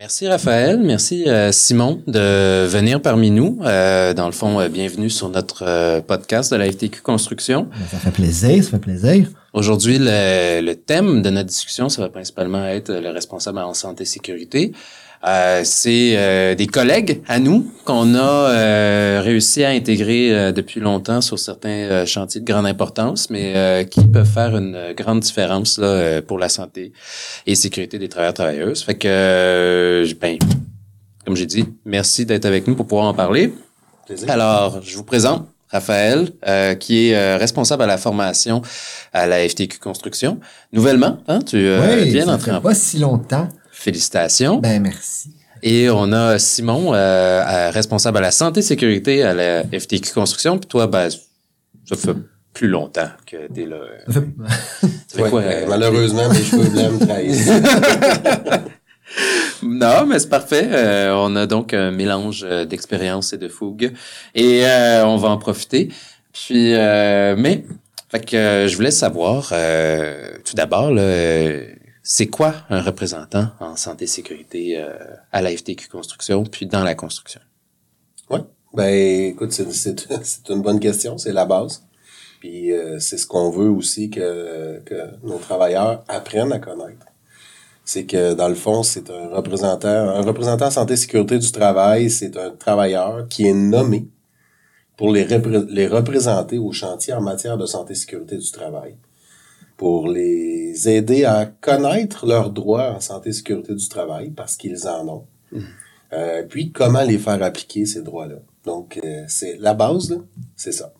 Merci 0.00 0.26
Raphaël, 0.28 0.80
merci 0.82 1.28
euh, 1.28 1.52
Simon 1.52 2.02
de 2.06 2.64
venir 2.64 3.02
parmi 3.02 3.30
nous. 3.30 3.58
Euh, 3.60 4.14
dans 4.14 4.24
le 4.24 4.32
fond, 4.32 4.58
euh, 4.58 4.70
bienvenue 4.70 5.10
sur 5.10 5.28
notre 5.28 6.00
podcast 6.00 6.50
de 6.50 6.56
la 6.56 6.72
FTQ 6.72 7.02
Construction. 7.02 7.68
Ben, 7.70 7.86
ça 7.90 7.98
fait 7.98 8.10
plaisir, 8.10 8.64
ça 8.64 8.70
fait 8.70 8.78
plaisir. 8.78 9.28
Aujourd'hui, 9.52 9.98
le, 10.00 10.62
le, 10.62 10.74
thème 10.74 11.20
de 11.20 11.28
notre 11.28 11.50
discussion, 11.50 11.90
ça 11.90 12.00
va 12.00 12.08
principalement 12.08 12.64
être 12.64 12.90
le 12.90 13.10
responsable 13.10 13.58
en 13.58 13.74
santé 13.74 14.04
et 14.04 14.06
sécurité. 14.06 14.72
Euh, 15.26 15.60
c'est 15.64 16.14
euh, 16.16 16.54
des 16.54 16.66
collègues 16.66 17.20
à 17.28 17.38
nous 17.38 17.70
qu'on 17.84 18.14
a 18.14 18.18
euh, 18.18 19.20
réussi 19.22 19.62
à 19.62 19.68
intégrer 19.68 20.52
depuis 20.52 20.80
longtemps 20.80 21.20
sur 21.20 21.38
certains 21.38 22.06
chantiers 22.06 22.40
de 22.40 22.46
grande 22.46 22.66
importance, 22.66 23.28
mais 23.28 23.86
qui 23.90 24.06
peuvent 24.06 24.26
faire 24.26 24.56
une 24.56 24.94
grande 24.96 25.20
différence 25.20 25.78
là, 25.78 26.22
pour 26.22 26.38
la 26.38 26.48
santé 26.48 26.92
et 27.46 27.54
sécurité 27.54 27.98
des 27.98 28.08
travailleurs 28.08 28.34
travailleuses. 28.34 28.82
Fait 28.82 28.94
que, 28.94 30.06
ben, 30.20 30.38
comme 31.26 31.36
j'ai 31.36 31.46
dit, 31.46 31.66
merci 31.84 32.24
d'être 32.24 32.46
avec 32.46 32.66
nous 32.66 32.74
pour 32.74 32.86
pouvoir 32.86 33.06
en 33.06 33.14
parler. 33.14 33.52
Alors, 34.28 34.80
je 34.82 34.96
vous 34.96 35.04
présente 35.04 35.46
Raphaël, 35.68 36.30
qui 36.78 37.10
est 37.10 37.36
responsable 37.36 37.82
à 37.82 37.86
la 37.86 37.98
formation 37.98 38.62
à 39.12 39.26
la 39.26 39.46
FTQ 39.46 39.78
Construction. 39.78 40.40
Nouvellement, 40.72 41.18
hein, 41.28 41.40
tu 41.40 41.58
viens 42.04 42.26
d'entrer 42.26 42.52
en 42.52 42.60
pas 42.60 42.74
si 42.74 42.98
longtemps. 42.98 43.48
Félicitations. 43.80 44.58
Ben 44.58 44.82
merci. 44.82 45.30
Et 45.62 45.88
on 45.88 46.12
a 46.12 46.38
Simon, 46.38 46.92
euh, 46.92 47.70
responsable 47.70 48.18
à 48.18 48.20
la 48.20 48.30
santé 48.30 48.60
et 48.60 48.62
sécurité 48.62 49.22
à 49.22 49.32
la 49.32 49.62
FTQ 49.62 50.12
Construction. 50.12 50.58
Puis 50.58 50.68
toi, 50.68 50.86
ben, 50.86 51.08
ça 51.88 51.96
fait 51.96 52.14
plus 52.52 52.68
longtemps 52.68 53.08
que 53.24 53.50
t'es 53.50 53.64
là. 53.64 53.80
Ça 54.06 55.24
fait... 55.24 55.30
quoi, 55.30 55.40
euh, 55.40 55.64
malheureusement, 55.66 56.28
mes 56.28 56.42
cheveux 56.42 56.68
blancs 56.68 57.00
me 57.00 57.06
trahissent. 57.06 57.50
non, 59.62 60.04
mais 60.04 60.18
c'est 60.18 60.28
parfait. 60.28 60.68
Euh, 60.70 61.14
on 61.16 61.34
a 61.34 61.46
donc 61.46 61.72
un 61.72 61.90
mélange 61.90 62.46
d'expérience 62.68 63.32
et 63.32 63.38
de 63.38 63.48
fougue. 63.48 63.94
Et 64.34 64.62
on 65.04 65.16
va 65.16 65.30
en 65.30 65.38
profiter. 65.38 65.88
Puis, 66.34 66.74
mais, 66.74 67.64
fait 68.10 68.26
que 68.26 68.66
je 68.68 68.76
voulais 68.76 68.90
savoir, 68.90 69.54
tout 70.44 70.54
d'abord, 70.54 70.90
c'est 72.12 72.26
quoi 72.26 72.54
un 72.70 72.82
représentant 72.82 73.50
en 73.60 73.76
santé 73.76 74.02
et 74.02 74.08
sécurité 74.08 74.76
euh, 74.76 74.98
à 75.30 75.42
la 75.42 75.56
FTQ 75.56 75.88
Construction, 75.88 76.42
puis 76.42 76.66
dans 76.66 76.82
la 76.82 76.96
construction? 76.96 77.40
Oui, 78.28 78.40
ben 78.74 78.92
écoute, 79.28 79.52
c'est 79.70 80.48
une 80.48 80.60
bonne 80.60 80.80
question, 80.80 81.18
c'est 81.18 81.32
la 81.32 81.44
base. 81.44 81.84
Puis 82.40 82.72
euh, 82.72 82.98
c'est 82.98 83.16
ce 83.16 83.28
qu'on 83.28 83.50
veut 83.50 83.70
aussi 83.70 84.10
que, 84.10 84.82
que 84.84 84.94
nos 85.22 85.38
travailleurs 85.38 86.02
apprennent 86.08 86.50
à 86.50 86.58
connaître. 86.58 87.06
C'est 87.84 88.06
que 88.06 88.34
dans 88.34 88.48
le 88.48 88.56
fond, 88.56 88.82
c'est 88.82 89.08
un 89.08 89.28
représentant, 89.28 89.86
un 89.86 90.22
représentant 90.22 90.66
en 90.66 90.70
santé 90.72 90.94
et 90.94 90.96
sécurité 90.96 91.38
du 91.38 91.52
travail, 91.52 92.10
c'est 92.10 92.36
un 92.36 92.50
travailleur 92.50 93.28
qui 93.28 93.46
est 93.46 93.54
nommé 93.54 94.08
pour 94.96 95.12
les, 95.12 95.28
les 95.68 95.86
représenter 95.86 96.58
au 96.58 96.72
chantier 96.72 97.12
en 97.12 97.20
matière 97.20 97.56
de 97.56 97.66
santé 97.66 97.92
et 97.92 97.96
sécurité 97.96 98.36
du 98.36 98.50
travail 98.50 98.96
pour 99.80 100.08
les 100.08 100.90
aider 100.90 101.24
à 101.24 101.46
connaître 101.46 102.26
leurs 102.26 102.50
droits 102.50 102.90
en 102.90 103.00
santé 103.00 103.30
et 103.30 103.32
sécurité 103.32 103.74
du 103.74 103.88
travail 103.88 104.28
parce 104.28 104.58
qu'ils 104.58 104.86
en 104.86 105.08
ont. 105.08 105.26
Mmh. 105.52 105.60
Euh, 106.12 106.42
puis 106.46 106.70
comment 106.70 107.00
les 107.02 107.16
faire 107.16 107.42
appliquer 107.42 107.86
ces 107.86 108.02
droits-là. 108.02 108.40
Donc 108.66 109.00
euh, 109.02 109.24
c'est 109.26 109.56
la 109.58 109.72
base, 109.72 110.20
c'est 110.54 110.72
ça. 110.72 110.92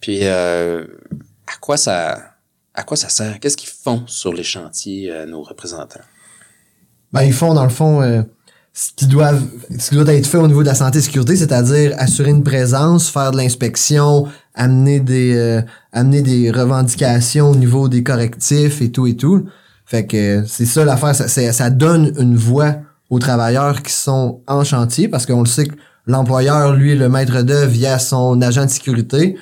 Puis 0.00 0.20
euh, 0.22 0.86
à 1.48 1.56
quoi 1.60 1.76
ça 1.76 2.36
à 2.72 2.84
quoi 2.84 2.96
ça 2.96 3.08
sert? 3.08 3.40
Qu'est-ce 3.40 3.56
qu'ils 3.56 3.68
font 3.68 4.04
sur 4.06 4.32
les 4.32 4.44
chantiers 4.44 5.12
nos 5.26 5.42
représentants? 5.42 6.06
Ben 7.12 7.24
ils 7.24 7.32
font 7.32 7.52
dans 7.52 7.64
le 7.64 7.70
fond 7.70 8.00
ce 8.72 8.92
qui 8.94 9.06
doit 9.06 9.32
ce 9.76 9.90
qui 9.90 9.96
doit 9.96 10.14
être 10.14 10.26
fait 10.26 10.38
au 10.38 10.46
niveau 10.46 10.62
de 10.62 10.68
la 10.68 10.74
santé 10.74 10.98
et 10.98 11.02
sécurité, 11.02 11.36
c'est-à-dire 11.36 11.94
assurer 11.98 12.30
une 12.30 12.44
présence, 12.44 13.10
faire 13.10 13.32
de 13.32 13.36
l'inspection, 13.36 14.28
amener 14.54 15.00
des 15.00 15.36
euh, 15.36 15.62
amener 15.92 16.22
des 16.22 16.50
revendications 16.50 17.50
au 17.50 17.56
niveau 17.56 17.88
des 17.88 18.02
correctifs 18.02 18.80
et 18.80 18.90
tout 18.90 19.06
et 19.06 19.16
tout. 19.16 19.46
Fait 19.84 20.06
que 20.06 20.44
c'est 20.46 20.66
ça 20.66 20.84
l'affaire, 20.84 21.14
ça, 21.14 21.70
donne 21.70 22.12
une 22.18 22.36
voix 22.36 22.76
aux 23.08 23.18
travailleurs 23.18 23.82
qui 23.82 23.92
sont 23.92 24.40
en 24.46 24.62
chantier 24.62 25.08
parce 25.08 25.26
qu'on 25.26 25.40
le 25.40 25.48
sait 25.48 25.66
que 25.66 25.74
l'employeur, 26.06 26.74
lui, 26.74 26.94
le 26.94 27.08
maître 27.08 27.42
d'œuvre 27.42 27.70
via 27.70 27.98
son 27.98 28.40
agent 28.40 28.66
de 28.66 28.70
sécurité 28.70 29.36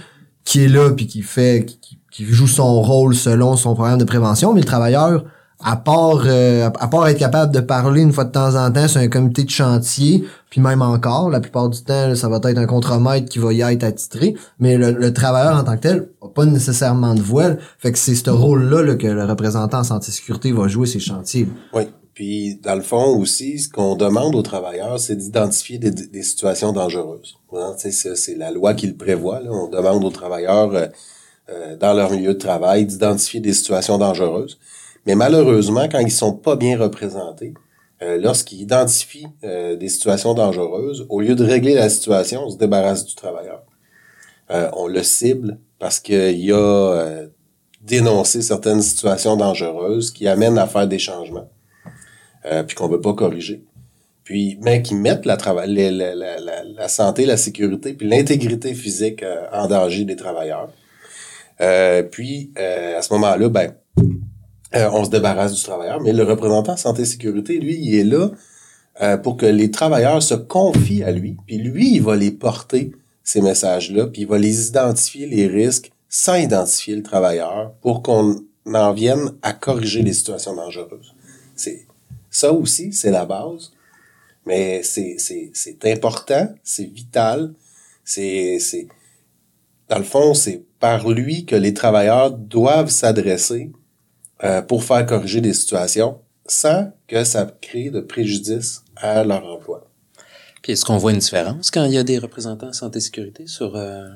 qui 0.44 0.64
est 0.64 0.68
là 0.68 0.90
puis 0.90 1.06
qui 1.06 1.20
fait 1.20 1.66
qui, 1.66 2.00
qui 2.10 2.24
joue 2.24 2.46
son 2.46 2.80
rôle 2.80 3.14
selon 3.14 3.56
son 3.56 3.74
programme 3.74 3.98
de 3.98 4.04
prévention, 4.04 4.54
mais 4.54 4.60
le 4.60 4.66
travailleur 4.66 5.24
à 5.60 5.76
part 5.76 6.22
euh, 6.26 6.70
à 6.78 6.88
part 6.88 7.08
être 7.08 7.18
capable 7.18 7.52
de 7.52 7.60
parler 7.60 8.02
une 8.02 8.12
fois 8.12 8.24
de 8.24 8.30
temps 8.30 8.54
en 8.54 8.70
temps 8.70 8.86
sur 8.86 9.00
un 9.00 9.08
comité 9.08 9.44
de 9.44 9.50
chantier, 9.50 10.24
puis 10.50 10.60
même 10.60 10.82
encore, 10.82 11.30
la 11.30 11.40
plupart 11.40 11.68
du 11.68 11.82
temps, 11.82 12.14
ça 12.14 12.28
va 12.28 12.36
être 12.36 12.58
un 12.58 12.66
contremaître 12.66 13.28
qui 13.28 13.38
va 13.38 13.52
y 13.52 13.60
être 13.60 13.84
attitré, 13.84 14.34
mais 14.60 14.76
le, 14.76 15.12
travailleur 15.12 15.56
en 15.56 15.64
tant 15.64 15.76
que 15.76 15.82
tel 15.82 16.08
n'a 16.22 16.28
pas 16.28 16.44
nécessairement 16.44 17.14
de 17.14 17.20
voile. 17.20 17.58
Fait 17.78 17.92
que 17.92 17.98
c'est 17.98 18.14
ce 18.14 18.30
rôle-là 18.30 18.94
que 18.94 19.06
le 19.06 19.24
représentant 19.24 19.80
en 19.80 19.84
santé 19.84 20.12
sécurité 20.12 20.52
va 20.52 20.68
jouer 20.68 20.86
ces 20.86 21.00
chantiers. 21.00 21.48
Oui. 21.72 21.88
Puis, 22.18 22.56
dans 22.56 22.74
le 22.74 22.82
fond 22.82 23.16
aussi, 23.16 23.60
ce 23.60 23.68
qu'on 23.68 23.94
demande 23.94 24.34
aux 24.34 24.42
travailleurs, 24.42 24.98
c'est 24.98 25.14
d'identifier 25.14 25.78
des, 25.78 26.22
situations 26.24 26.72
dangereuses. 26.72 27.36
Hein, 27.52 27.76
c'est 27.78 28.34
la 28.34 28.50
loi 28.50 28.74
qui 28.74 28.88
le 28.88 28.96
prévoit. 28.96 29.38
Là. 29.38 29.50
On 29.52 29.68
demande 29.68 30.04
aux 30.04 30.10
travailleurs, 30.10 30.74
euh, 30.74 30.86
euh, 31.48 31.76
dans 31.76 31.92
leur 31.92 32.10
milieu 32.10 32.34
de 32.34 32.38
travail, 32.38 32.86
d'identifier 32.86 33.38
des 33.38 33.52
situations 33.52 33.98
dangereuses. 33.98 34.58
Mais 35.08 35.14
malheureusement, 35.14 35.88
quand 35.90 36.00
ils 36.00 36.10
sont 36.12 36.34
pas 36.34 36.54
bien 36.54 36.76
représentés, 36.76 37.54
euh, 38.02 38.18
lorsqu'ils 38.18 38.60
identifient 38.60 39.28
euh, 39.42 39.74
des 39.74 39.88
situations 39.88 40.34
dangereuses, 40.34 41.06
au 41.08 41.22
lieu 41.22 41.34
de 41.34 41.44
régler 41.44 41.72
la 41.72 41.88
situation, 41.88 42.44
on 42.44 42.50
se 42.50 42.58
débarrasse 42.58 43.06
du 43.06 43.14
travailleur. 43.14 43.62
Euh, 44.50 44.68
on 44.74 44.86
le 44.86 45.02
cible 45.02 45.60
parce 45.78 45.98
qu'il 45.98 46.52
a 46.52 47.22
dénoncé 47.80 48.42
certaines 48.42 48.82
situations 48.82 49.36
dangereuses 49.36 50.10
qui 50.10 50.28
amènent 50.28 50.58
à 50.58 50.66
faire 50.66 50.86
des 50.86 50.98
changements, 50.98 51.48
puis 52.66 52.76
qu'on 52.76 52.88
veut 52.88 53.00
pas 53.00 53.14
corriger. 53.14 53.64
Puis, 54.24 54.58
mais 54.60 54.82
qui 54.82 54.94
mettent 54.94 55.24
la, 55.24 55.38
la, 55.38 55.90
la, 55.90 56.64
la, 56.64 56.88
santé, 56.88 57.24
la 57.24 57.38
sécurité, 57.38 57.94
puis 57.94 58.06
l'intégrité 58.06 58.74
physique 58.74 59.24
en 59.52 59.68
danger 59.68 60.04
des 60.04 60.16
travailleurs. 60.16 60.68
puis, 62.10 62.50
à 62.56 63.00
ce 63.00 63.12
moment-là, 63.14 63.48
ben, 63.48 63.72
euh, 64.74 64.90
on 64.92 65.04
se 65.04 65.10
débarrasse 65.10 65.54
du 65.54 65.62
travailleur, 65.62 66.00
mais 66.00 66.12
le 66.12 66.24
représentant 66.24 66.76
santé 66.76 67.02
et 67.02 67.06
sécurité, 67.06 67.58
lui, 67.58 67.78
il 67.80 67.94
est 67.94 68.04
là 68.04 68.30
euh, 69.00 69.16
pour 69.16 69.36
que 69.36 69.46
les 69.46 69.70
travailleurs 69.70 70.22
se 70.22 70.34
confient 70.34 71.04
à 71.04 71.10
lui, 71.10 71.36
puis 71.46 71.58
lui, 71.58 71.94
il 71.94 72.02
va 72.02 72.16
les 72.16 72.30
porter, 72.30 72.92
ces 73.22 73.40
messages-là, 73.40 74.06
puis 74.06 74.22
il 74.22 74.28
va 74.28 74.38
les 74.38 74.68
identifier, 74.68 75.26
les 75.26 75.46
risques, 75.46 75.92
sans 76.08 76.36
identifier 76.36 76.96
le 76.96 77.02
travailleur, 77.02 77.72
pour 77.80 78.02
qu'on 78.02 78.42
en 78.66 78.92
vienne 78.92 79.32
à 79.42 79.52
corriger 79.52 80.02
les 80.02 80.12
situations 80.12 80.54
dangereuses. 80.54 81.14
C'est 81.54 81.86
Ça 82.30 82.52
aussi, 82.52 82.92
c'est 82.92 83.10
la 83.10 83.24
base, 83.24 83.72
mais 84.44 84.82
c'est 84.82 85.84
important, 85.84 86.48
c'est 86.62 86.84
vital, 86.84 87.52
c'est... 88.04 88.58
Dans 89.88 89.98
le 89.98 90.04
fond, 90.04 90.34
c'est 90.34 90.62
par 90.80 91.08
lui 91.08 91.46
que 91.46 91.56
les 91.56 91.72
travailleurs 91.72 92.30
doivent 92.30 92.90
s'adresser 92.90 93.72
euh, 94.44 94.62
pour 94.62 94.84
faire 94.84 95.04
corriger 95.06 95.40
des 95.40 95.52
situations 95.52 96.20
sans 96.46 96.92
que 97.06 97.24
ça 97.24 97.46
crée 97.60 97.90
de 97.90 98.00
préjudice 98.00 98.82
à 98.96 99.24
leur 99.24 99.44
emploi. 99.44 99.84
Puis 100.62 100.72
est-ce 100.72 100.84
qu'on 100.84 100.96
voit 100.96 101.12
une 101.12 101.18
différence 101.18 101.70
quand 101.70 101.84
il 101.84 101.92
y 101.92 101.98
a 101.98 102.04
des 102.04 102.18
représentants 102.18 102.72
santé-sécurité 102.72 103.46
sur, 103.46 103.76
euh, 103.76 104.08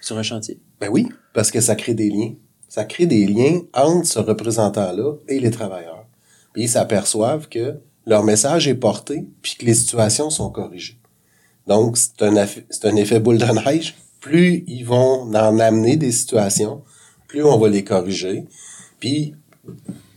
sur 0.00 0.18
un 0.18 0.22
chantier? 0.22 0.60
Ben 0.80 0.88
oui, 0.90 1.08
parce 1.32 1.50
que 1.50 1.60
ça 1.60 1.74
crée 1.74 1.94
des 1.94 2.10
liens. 2.10 2.34
Ça 2.68 2.84
crée 2.84 3.06
des 3.06 3.26
liens 3.26 3.60
entre 3.72 4.06
ce 4.06 4.18
représentant-là 4.18 5.14
et 5.26 5.40
les 5.40 5.50
travailleurs. 5.50 6.06
Puis 6.52 6.64
ils 6.64 6.68
s'aperçoivent 6.68 7.48
que 7.48 7.80
leur 8.06 8.24
message 8.24 8.68
est 8.68 8.74
porté 8.74 9.26
puis 9.42 9.56
que 9.56 9.64
les 9.64 9.74
situations 9.74 10.30
sont 10.30 10.50
corrigées. 10.50 10.98
Donc, 11.66 11.98
c'est 11.98 12.22
un, 12.22 12.46
c'est 12.70 12.86
un 12.86 12.96
effet 12.96 13.20
boule 13.20 13.38
de 13.38 13.44
neige. 13.44 13.94
Plus 14.20 14.64
ils 14.66 14.84
vont 14.84 15.22
en 15.22 15.58
amener 15.58 15.96
des 15.96 16.12
situations, 16.12 16.82
plus 17.28 17.44
on 17.44 17.58
va 17.58 17.68
les 17.68 17.84
corriger. 17.84 18.46
Puis, 19.00 19.34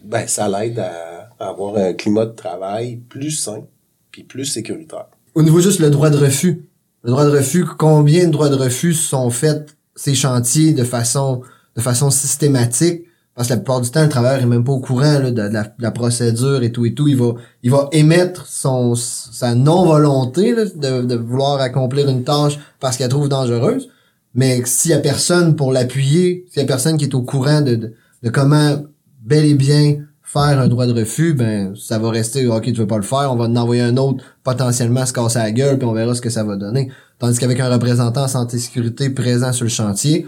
ben, 0.03 0.27
ça 0.27 0.47
l'aide 0.47 0.79
à, 0.79 1.29
avoir 1.39 1.77
un 1.77 1.93
climat 1.93 2.25
de 2.25 2.35
travail 2.35 2.97
plus 3.09 3.31
sain, 3.31 3.63
puis 4.11 4.23
plus 4.23 4.45
sécuritaire. 4.45 5.07
Au 5.33 5.41
niveau 5.41 5.59
juste 5.59 5.79
le 5.79 5.89
droit 5.89 6.09
de 6.09 6.17
refus. 6.17 6.65
Le 7.03 7.11
droit 7.11 7.25
de 7.25 7.31
refus, 7.31 7.65
combien 7.65 8.27
de 8.27 8.31
droits 8.31 8.49
de 8.49 8.55
refus 8.55 8.93
sont 8.93 9.29
faits 9.31 9.75
ces 9.95 10.13
chantiers 10.13 10.73
de 10.73 10.83
façon 10.83 11.41
de 11.75 11.81
façon 11.81 12.11
systématique? 12.11 13.05
Parce 13.33 13.47
que 13.47 13.53
la 13.53 13.57
plupart 13.57 13.81
du 13.81 13.89
temps, 13.89 14.03
le 14.03 14.09
travailleur 14.09 14.43
est 14.43 14.45
même 14.45 14.63
pas 14.63 14.73
au 14.73 14.81
courant 14.81 15.19
de, 15.19 15.49
la, 15.79 15.91
procédure 15.91 16.61
et 16.63 16.71
tout 16.71 16.85
et 16.85 16.93
tout. 16.93 17.07
Il 17.07 17.15
va, 17.15 17.33
il 17.63 17.71
va 17.71 17.87
émettre 17.93 18.45
son 18.45 18.93
sa 18.93 19.55
non-volonté 19.55 20.53
de, 20.53 21.01
de 21.01 21.15
vouloir 21.15 21.59
accomplir 21.61 22.09
une 22.09 22.23
tâche 22.23 22.59
parce 22.79 22.97
qu'elle 22.97 23.09
trouve 23.09 23.29
dangereuse. 23.29 23.89
Mais 24.35 24.61
s'il 24.65 24.91
y 24.91 24.93
a 24.93 24.99
personne 24.99 25.55
pour 25.55 25.71
l'appuyer, 25.71 26.45
s'il 26.49 26.61
y 26.61 26.65
a 26.65 26.67
personne 26.67 26.97
qui 26.97 27.05
est 27.05 27.15
au 27.15 27.21
courant 27.21 27.61
de, 27.61 27.93
de 28.23 28.29
comment 28.29 28.77
bel 29.21 29.45
et 29.45 29.53
bien 29.53 29.97
faire 30.23 30.59
un 30.59 30.67
droit 30.67 30.85
de 30.85 30.93
refus, 30.93 31.33
ben 31.33 31.73
ça 31.75 31.99
va 31.99 32.09
rester 32.09 32.47
OK, 32.47 32.63
tu 32.63 32.73
veux 32.73 32.87
pas 32.87 32.97
le 32.97 33.03
faire, 33.03 33.31
on 33.31 33.35
va 33.35 33.45
en 33.45 33.55
envoyer 33.57 33.81
un 33.81 33.97
autre 33.97 34.23
potentiellement 34.43 35.05
se 35.05 35.11
casser 35.11 35.39
la 35.39 35.51
gueule 35.51 35.77
puis 35.77 35.85
on 35.85 35.93
verra 35.93 36.15
ce 36.15 36.21
que 36.21 36.29
ça 36.29 36.43
va 36.43 36.55
donner. 36.55 36.89
Tandis 37.19 37.37
qu'avec 37.37 37.59
un 37.59 37.69
représentant 37.69 38.27
santé 38.27 38.57
sécurité 38.57 39.09
présent 39.09 39.51
sur 39.51 39.65
le 39.65 39.69
chantier, 39.69 40.27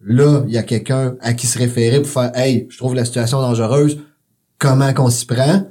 là, 0.00 0.42
il 0.46 0.52
y 0.54 0.58
a 0.58 0.62
quelqu'un 0.62 1.16
à 1.20 1.34
qui 1.34 1.46
se 1.46 1.58
référer 1.58 2.00
pour 2.00 2.10
faire 2.10 2.32
"Hey, 2.34 2.66
je 2.70 2.78
trouve 2.78 2.94
la 2.94 3.04
situation 3.04 3.40
dangereuse, 3.42 3.98
comment 4.58 4.92
qu'on 4.94 5.10
s'y 5.10 5.26
prend?" 5.26 5.64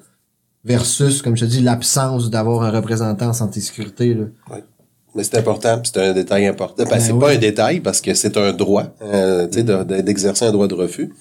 versus 0.63 1.21
comme 1.21 1.35
je 1.35 1.45
te 1.45 1.49
dis 1.49 1.61
l'absence 1.61 2.29
d'avoir 2.29 2.63
un 2.63 2.71
représentant 2.71 3.29
en 3.29 3.33
santé 3.33 3.59
sécurité 3.59 4.13
là. 4.13 4.25
Mais 5.15 5.23
c'est 5.23 5.37
important, 5.37 5.79
c'est 5.83 5.97
un 5.97 6.13
détail 6.13 6.47
important. 6.47 6.83
Ben, 6.83 6.89
Ben 6.91 6.99
c'est 6.99 7.13
pas 7.13 7.31
un 7.33 7.37
détail 7.37 7.79
parce 7.81 8.01
que 8.01 8.13
c'est 8.13 8.35
un 8.37 8.51
droit, 8.51 8.85
euh, 9.03 9.47
d'exercer 9.47 10.45
un 10.45 10.51
droit 10.51 10.67
de 10.67 10.73
refus. 10.73 11.13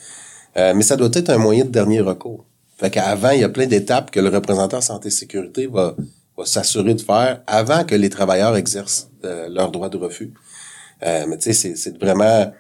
Euh, 0.57 0.75
mais 0.75 0.83
ça 0.83 0.97
doit 0.97 1.11
être 1.13 1.31
un 1.31 1.39
moyen 1.39 1.65
de 1.65 1.71
dernier 1.71 2.01
recours. 2.01 2.45
Fait 2.77 2.91
qu'avant, 2.91 3.31
il 3.31 3.41
y 3.41 3.45
a 3.45 3.49
plein 3.49 3.67
d'étapes 3.67 4.11
que 4.11 4.21
le 4.21 4.29
représentant 4.29 4.81
santé 4.81 5.09
sécurité 5.11 5.67
va, 5.67 5.97
va 6.37 6.45
s'assurer 6.45 6.95
de 6.95 7.01
faire 7.01 7.43
avant 7.47 7.85
que 7.85 7.95
les 7.95 8.11
travailleurs 8.11 8.57
exercent 8.57 9.09
euh, 9.25 9.49
leur 9.49 9.71
droit 9.71 9.89
de 9.89 9.97
refus. 9.97 10.33
Euh, 11.05 11.25
mais 11.29 11.37
tu 11.39 11.45
sais, 11.45 11.53
c'est- 11.53 11.77
c'est 11.77 11.97
vraiment 11.99 12.53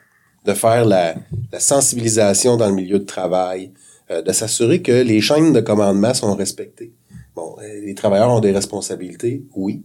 de 0.44 0.54
faire 0.54 0.84
la, 0.84 1.14
la 1.52 1.60
sensibilisation 1.60 2.56
dans 2.56 2.68
le 2.68 2.74
milieu 2.74 2.98
de 2.98 3.04
travail, 3.04 3.72
euh, 4.10 4.22
de 4.22 4.32
s'assurer 4.32 4.82
que 4.82 4.92
les 4.92 5.20
chaînes 5.20 5.52
de 5.52 5.60
commandement 5.60 6.14
sont 6.14 6.34
respectées. 6.34 6.92
Bon, 7.36 7.56
euh, 7.62 7.80
les 7.84 7.94
travailleurs 7.94 8.30
ont 8.30 8.40
des 8.40 8.52
responsabilités, 8.52 9.44
oui, 9.54 9.84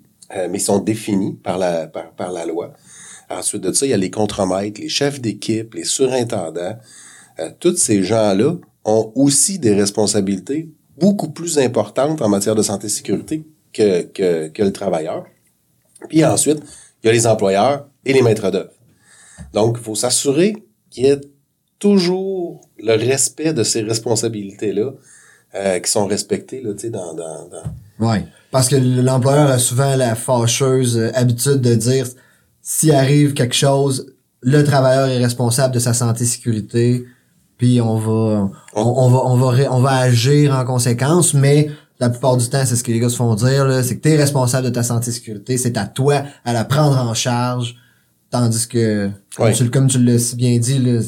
mais 0.50 0.60
sont 0.60 0.80
définis 0.80 1.40
par 1.42 1.58
la, 1.58 1.88
par, 1.88 2.12
par 2.12 2.34
la 2.34 2.46
loi. 2.46 2.74
Ensuite 3.30 3.62
de 3.64 3.72
ça, 3.72 3.86
il 3.86 3.90
y 3.90 3.94
a 3.94 3.98
les 3.98 4.12
contremaîtres, 4.12 4.82
les 4.82 4.90
chefs 4.90 5.22
d'équipe, 5.22 5.74
les 5.74 5.86
surintendants. 5.86 6.76
Euh, 7.40 7.50
tous 7.60 7.78
ces 7.78 8.04
gens-là 8.04 8.56
ont 8.86 9.12
aussi 9.16 9.60
des 9.60 9.74
responsabilités 9.74 10.70
beaucoup 10.98 11.30
plus 11.30 11.60
importantes 11.60 12.22
en 12.22 12.30
matière 12.30 12.56
de 12.56 12.62
santé 12.62 12.88
et 12.88 12.90
sécurité 12.90 13.46
que, 13.74 14.04
que, 14.04 14.48
que 14.48 14.64
le 14.64 14.72
travailleur. 14.72 15.26
Puis 16.10 16.24
ensuite, 16.26 16.60
il 17.04 17.08
y 17.08 17.10
a 17.10 17.14
les 17.14 17.28
employeurs 17.28 17.88
et 18.06 18.14
les 18.14 18.22
maîtres 18.22 18.50
d'œuvre. 18.50 18.72
Donc, 19.54 19.78
il 19.80 19.84
faut 19.84 19.96
s'assurer 19.96 20.56
qu'il 20.90 21.06
y 21.06 21.08
ait 21.10 21.22
toujours 21.80 22.62
le 22.80 22.96
respect 22.96 23.54
de 23.54 23.64
ces 23.64 23.82
responsabilités-là 23.82 24.94
euh, 25.56 25.80
qui 25.80 25.92
sont 25.92 26.08
respectées 26.08 26.62
là, 26.62 26.72
dans, 26.74 27.14
dans, 27.14 27.48
dans, 27.50 27.64
Ouais. 28.00 28.24
Parce 28.52 28.70
que 28.70 28.76
l'employeur 28.76 29.50
a 29.50 29.60
souvent 29.60 29.96
la 29.96 30.16
fâcheuse 30.16 30.98
euh, 30.98 31.12
habitude 31.14 31.62
de 31.62 31.76
dire 31.76 32.08
s'il 32.62 32.92
arrive 32.92 33.34
quelque 33.34 33.56
chose, 33.56 34.14
le 34.42 34.64
travailleur 34.64 35.08
est 35.08 35.18
responsable 35.18 35.74
de 35.74 35.80
sa 35.80 35.94
santé 35.94 36.24
et 36.24 36.28
sécurité, 36.28 37.06
puis 37.58 37.82
on 37.82 37.98
va 37.98 38.50
on, 38.76 38.82
on 38.84 39.10
va 39.10 39.20
on 39.26 39.38
va 39.38 39.50
ré- 39.50 39.68
on 39.70 39.80
va 39.82 39.92
agir 39.98 40.56
en 40.56 40.64
conséquence, 40.66 41.34
mais 41.34 41.70
la 42.00 42.10
plupart 42.10 42.38
du 42.38 42.48
temps, 42.48 42.64
c'est 42.64 42.76
ce 42.76 42.84
que 42.84 42.92
les 42.92 43.00
gars 43.00 43.10
se 43.10 43.16
font 43.16 43.34
dire, 43.34 43.66
là, 43.66 43.82
c'est 43.82 43.98
que 43.98 44.02
tu 44.04 44.10
es 44.10 44.16
responsable 44.18 44.66
de 44.66 44.70
ta 44.72 44.84
santé 44.84 45.10
et 45.10 45.14
sécurité, 45.14 45.58
c'est 45.58 45.78
à 45.78 45.86
toi 45.86 46.22
à 46.46 46.54
la 46.54 46.64
prendre 46.64 46.96
en 46.98 47.14
charge. 47.16 47.76
Tandis 48.30 48.68
que, 48.68 49.10
comme, 49.36 49.46
tu, 49.54 49.70
comme 49.72 49.88
tu 49.88 49.98
l'as 50.04 50.20
si 50.20 50.36
bien 50.36 50.58
dit, 50.60 50.78
là, 50.80 51.00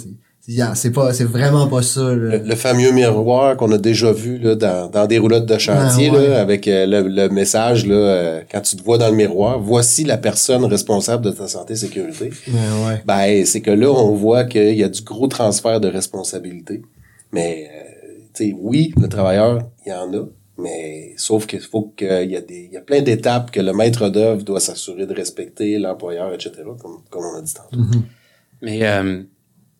c'est- 0.49 0.61
c'est 0.75 0.75
c'est 0.75 0.91
pas 0.91 1.13
c'est 1.13 1.23
vraiment 1.25 1.67
pas 1.67 1.81
ça. 1.81 2.01
Là. 2.01 2.37
le, 2.37 2.37
le 2.39 2.55
fameux 2.55 2.91
miroir 2.91 3.55
qu'on 3.57 3.71
a 3.71 3.77
déjà 3.77 4.11
vu 4.11 4.37
là, 4.39 4.55
dans, 4.55 4.89
dans 4.89 5.05
des 5.07 5.17
roulottes 5.19 5.45
de 5.45 5.57
chantier 5.57 6.09
Ah, 6.11 6.15
ouais. 6.17 6.27
là, 6.29 6.41
avec 6.41 6.67
euh, 6.67 6.85
le, 6.85 7.07
le 7.07 7.29
message 7.29 7.85
là, 7.85 7.95
euh, 7.95 8.41
quand 8.51 8.61
tu 8.61 8.75
te 8.75 8.83
vois 8.83 8.97
dans 8.97 9.09
le 9.09 9.15
miroir, 9.15 9.59
voici 9.59 10.03
la 10.03 10.17
personne 10.17 10.65
responsable 10.65 11.23
de 11.25 11.31
ta 11.31 11.47
santé 11.47 11.73
et 11.73 11.77
sécurité. 11.77 12.31
Ouais, 12.47 12.87
ouais. 12.87 13.01
Ben, 13.05 13.45
c'est 13.45 13.61
que 13.61 13.71
là, 13.71 13.89
on 13.91 14.13
voit 14.15 14.45
qu'il 14.45 14.75
y 14.75 14.83
a 14.83 14.89
du 14.89 15.01
gros 15.03 15.27
transfert 15.27 15.79
de 15.79 15.87
responsabilité. 15.87 16.81
Mais, 17.31 17.69
euh, 17.69 18.11
tu 18.33 18.47
sais, 18.49 18.55
oui, 18.59 18.93
le 18.99 19.07
travailleur, 19.07 19.59
il 19.85 19.89
y 19.89 19.93
en 19.93 20.11
a, 20.13 20.25
mais 20.57 21.13
sauf 21.17 21.45
qu'il 21.45 21.59
faut 21.61 21.93
qu'il 21.95 22.07
y 22.29 22.35
a 22.35 22.41
des, 22.41 22.67
il 22.69 22.73
y 22.73 22.77
a 22.77 22.81
plein 22.81 23.01
d'étapes 23.01 23.51
que 23.51 23.59
le 23.61 23.71
maître 23.73 24.09
d'œuvre 24.09 24.43
doit 24.43 24.59
s'assurer 24.59 25.05
de 25.05 25.13
respecter, 25.13 25.77
l'employeur, 25.77 26.33
etc., 26.33 26.51
comme, 26.81 26.97
comme 27.09 27.23
on 27.33 27.37
a 27.37 27.41
dit 27.41 27.53
tantôt. 27.53 27.83
Mais 28.61 28.79
euh, 28.83 29.21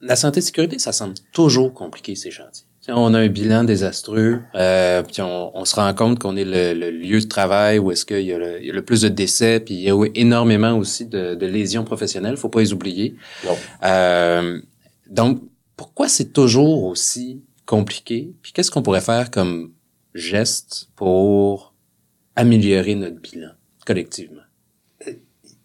la 0.01 0.15
santé 0.15 0.39
et 0.39 0.41
sécurité, 0.41 0.79
ça 0.79 0.91
semble 0.91 1.15
toujours 1.33 1.73
compliqué, 1.73 2.15
ces 2.15 2.31
chantiers. 2.31 2.65
On 2.91 3.13
a 3.13 3.19
un 3.19 3.27
bilan 3.27 3.65
désastreux, 3.65 4.39
euh, 4.55 5.03
puis 5.03 5.21
on, 5.21 5.55
on 5.55 5.63
se 5.65 5.75
rend 5.75 5.93
compte 5.93 6.17
qu'on 6.17 6.35
est 6.35 6.45
le, 6.45 6.73
le 6.73 6.89
lieu 6.89 7.19
de 7.19 7.27
travail 7.27 7.77
où 7.77 7.91
est-ce 7.91 8.03
qu'il 8.03 8.21
y, 8.21 8.33
a 8.33 8.39
le- 8.39 8.59
il 8.61 8.65
y 8.67 8.71
a 8.71 8.73
le 8.73 8.81
plus 8.83 9.01
de 9.01 9.09
décès, 9.09 9.59
puis 9.59 9.75
il 9.75 9.81
y 9.81 9.91
a 9.91 10.05
énormément 10.15 10.75
aussi 10.75 11.05
de, 11.05 11.35
de 11.35 11.45
lésions 11.45 11.83
professionnelles, 11.83 12.35
faut 12.37 12.49
pas 12.49 12.61
les 12.61 12.73
oublier. 12.73 13.15
Euh, 13.83 14.59
donc, 15.07 15.41
pourquoi 15.75 16.07
c'est 16.07 16.33
toujours 16.33 16.85
aussi 16.85 17.43
compliqué? 17.67 18.33
Puis 18.41 18.53
qu'est-ce 18.53 18.71
qu'on 18.71 18.81
pourrait 18.81 19.01
faire 19.01 19.29
comme 19.29 19.71
geste 20.15 20.89
pour 20.95 21.75
améliorer 22.35 22.95
notre 22.95 23.19
bilan 23.19 23.51
collectivement? 23.85 24.41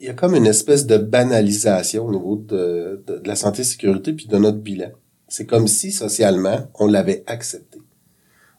Il 0.04 0.08
y 0.08 0.10
a 0.10 0.14
comme 0.14 0.34
une 0.34 0.44
espèce 0.44 0.84
de 0.84 0.98
banalisation 0.98 2.04
au 2.04 2.12
niveau 2.12 2.36
de, 2.36 3.02
de, 3.06 3.20
de 3.20 3.26
la 3.26 3.36
santé 3.36 3.62
et 3.62 3.64
sécurité 3.64 4.12
puis 4.12 4.26
de 4.26 4.36
notre 4.36 4.58
bilan. 4.58 4.90
C'est 5.28 5.46
comme 5.46 5.66
si 5.66 5.92
socialement, 5.92 6.58
on 6.74 6.86
l'avait 6.86 7.24
accepté. 7.26 7.78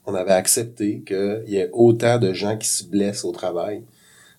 On 0.07 0.15
avait 0.15 0.31
accepté 0.31 1.03
qu'il 1.06 1.44
y 1.45 1.57
ait 1.57 1.69
autant 1.71 2.18
de 2.18 2.33
gens 2.33 2.57
qui 2.57 2.68
se 2.68 2.83
blessent 2.83 3.25
au 3.25 3.31
travail, 3.31 3.83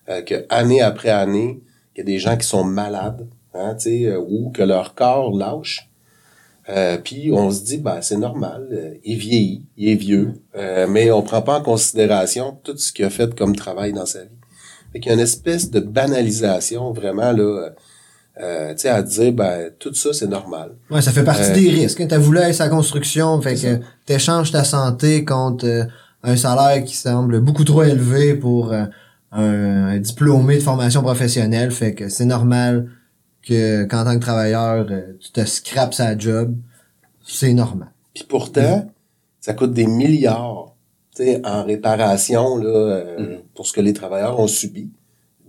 euh, 0.09 0.21
que 0.21 0.45
année 0.49 0.81
après 0.81 1.07
année, 1.07 1.61
il 1.95 1.99
y 1.99 2.01
a 2.01 2.03
des 2.03 2.19
gens 2.19 2.35
qui 2.35 2.45
sont 2.45 2.65
malades, 2.65 3.25
hein, 3.53 3.77
euh, 3.85 4.21
ou 4.27 4.49
que 4.49 4.63
leur 4.63 4.93
corps 4.93 5.31
lâche. 5.33 5.89
Euh, 6.67 6.97
puis 6.97 7.31
on 7.31 7.49
se 7.51 7.63
dit, 7.63 7.77
ben 7.77 8.01
c'est 8.01 8.17
normal, 8.17 8.67
euh, 8.73 8.95
il 9.05 9.17
vieillit, 9.17 9.63
il 9.77 9.87
est 9.87 9.95
vieux, 9.95 10.33
euh, 10.57 10.87
mais 10.89 11.09
on 11.09 11.21
prend 11.21 11.41
pas 11.41 11.59
en 11.59 11.63
considération 11.63 12.59
tout 12.63 12.75
ce 12.75 12.91
qu'il 12.91 13.05
a 13.05 13.09
fait 13.09 13.33
comme 13.33 13.55
travail 13.55 13.93
dans 13.93 14.05
sa 14.05 14.23
vie. 14.23 14.37
Fait 14.93 14.99
qu'il 14.99 15.09
y 15.09 15.11
a 15.11 15.13
une 15.15 15.19
espèce 15.23 15.69
de 15.71 15.79
banalisation 15.79 16.91
vraiment 16.93 17.31
là, 17.31 17.69
euh, 18.41 18.71
tu 18.73 18.81
sais, 18.81 18.89
à 18.89 19.01
dire 19.01 19.33
ben 19.33 19.71
tout 19.79 19.93
ça 19.93 20.13
c'est 20.13 20.27
normal. 20.27 20.71
Ouais, 20.89 21.01
ça 21.01 21.11
fait 21.11 21.23
partie 21.23 21.51
Euh, 21.51 21.53
des 21.55 21.69
risques. 21.69 22.07
Tu 22.07 22.13
as 22.13 22.19
voulu 22.19 22.39
aller 22.39 22.53
sa 22.53 22.69
construction, 22.69 23.41
fait 23.41 23.55
que 23.55 23.79
t'échanges 24.05 24.51
ta 24.51 24.63
santé 24.63 25.25
contre 25.25 25.65
euh, 25.65 25.83
un 26.23 26.35
salaire 26.35 26.83
qui 26.83 26.95
semble 26.95 27.39
beaucoup 27.41 27.63
trop 27.63 27.83
élevé 27.83 28.35
pour 28.35 28.71
euh, 28.73 28.85
un, 29.31 29.87
un 29.89 29.97
diplômé 29.99 30.55
de 30.55 30.61
formation 30.63 31.01
professionnelle, 31.01 31.71
fait 31.71 31.93
que 31.93 32.09
c'est 32.09 32.25
normal 32.25 32.89
que 33.45 33.83
qu'en 33.85 34.03
tant 34.03 34.13
que 34.15 34.21
travailleur, 34.21 34.85
euh, 34.89 35.13
tu 35.19 35.31
te 35.31 35.43
scrapes 35.45 35.93
sa 35.93 36.17
job. 36.17 36.55
C'est 37.25 37.53
normal. 37.53 37.89
Puis 38.13 38.23
pourtant, 38.27 38.89
ça 39.41 39.53
coûte 39.53 39.73
des 39.73 39.85
milliards, 39.85 40.73
en 41.43 41.63
réparation 41.63 42.57
là 42.57 42.67
euh, 42.69 43.37
pour 43.55 43.65
ce 43.67 43.73
que 43.73 43.81
les 43.81 43.93
travailleurs 43.93 44.39
ont 44.39 44.47
subi, 44.47 44.89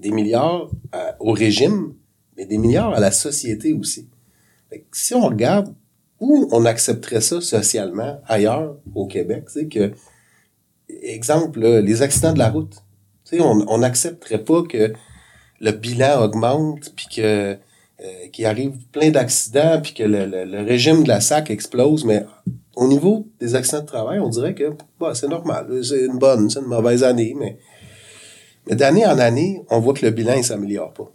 des 0.01 0.11
milliards 0.11 0.69
à- 0.93 1.17
au 1.21 1.33
régime, 1.33 1.95
mais 2.37 2.47
des 2.47 2.59
milliards 2.59 2.95
à 2.95 3.01
la 3.01 3.11
société 3.11 3.73
aussi. 3.73 4.09
Fait 4.71 4.79
que 4.81 4.85
si 4.93 5.15
on 5.15 5.27
regarde 5.27 5.75
où 6.21 6.49
on 6.53 6.65
accepterait 6.65 7.21
ça 7.21 7.41
socialement 7.41 8.21
ailleurs 8.27 8.77
au 8.95 9.07
Québec, 9.07 9.45
c'est 9.49 9.69
que 9.69 9.93
exemple 10.89 11.61
là, 11.61 11.81
les 11.81 12.03
accidents 12.03 12.33
de 12.33 12.39
la 12.39 12.51
route. 12.51 12.77
On 13.33 13.79
n'accepterait 13.79 14.43
pas 14.43 14.63
que 14.63 14.93
le 15.61 15.71
bilan 15.73 16.23
augmente 16.23 16.93
puis 16.97 17.07
que 17.15 17.57
euh, 18.01 18.29
qu'il 18.33 18.47
arrive 18.47 18.73
plein 18.93 19.11
d'accidents 19.11 19.81
puis 19.83 19.93
que 19.93 20.05
le, 20.05 20.25
le- 20.25 20.45
le 20.45 20.61
régime 20.63 21.03
de 21.03 21.09
la 21.09 21.21
SAC 21.21 21.51
explose, 21.51 22.05
mais 22.05 22.25
au 22.79 22.87
niveau 22.87 23.27
des 23.41 23.57
accidents 23.57 23.81
de 23.81 23.87
travail, 23.87 24.21
on 24.21 24.29
dirait 24.29 24.55
que 24.55 24.71
bah, 25.01 25.13
c'est 25.13 25.27
normal. 25.27 25.67
C'est 25.83 26.07
une 26.07 26.19
bonne, 26.19 26.49
c'est 26.49 26.61
une 26.61 26.67
mauvaise 26.67 27.03
année, 27.03 27.35
mais, 27.37 27.59
mais 28.67 28.77
d'année 28.77 29.05
en 29.05 29.19
année, 29.19 29.63
on 29.69 29.81
voit 29.81 29.95
que 29.95 30.07
le 30.07 30.13
bilan 30.13 30.37
ne 30.37 30.43
s'améliore 30.43 30.93
pas. 30.93 31.11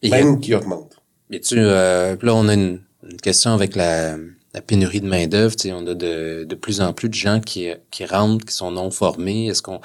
Et, 0.00 0.08
Même 0.08 0.40
qu'il 0.40 0.54
augmente. 0.54 1.02
Et 1.30 1.40
tu, 1.40 1.56
euh, 1.58 2.16
là, 2.22 2.34
on 2.34 2.48
a 2.48 2.54
une, 2.54 2.80
une 3.08 3.20
question 3.20 3.52
avec 3.52 3.76
la, 3.76 4.16
la 4.54 4.60
pénurie 4.62 5.02
de 5.02 5.06
main-d'œuvre. 5.06 5.54
Tu 5.56 5.68
sais, 5.68 5.72
on 5.72 5.86
a 5.86 5.94
de, 5.94 6.44
de 6.44 6.54
plus 6.54 6.80
en 6.80 6.94
plus 6.94 7.10
de 7.10 7.14
gens 7.14 7.40
qui, 7.40 7.68
qui 7.90 8.06
rentrent, 8.06 8.46
qui 8.46 8.54
sont 8.54 8.70
non 8.70 8.90
formés. 8.90 9.48
Est-ce 9.48 9.60
qu'on 9.60 9.80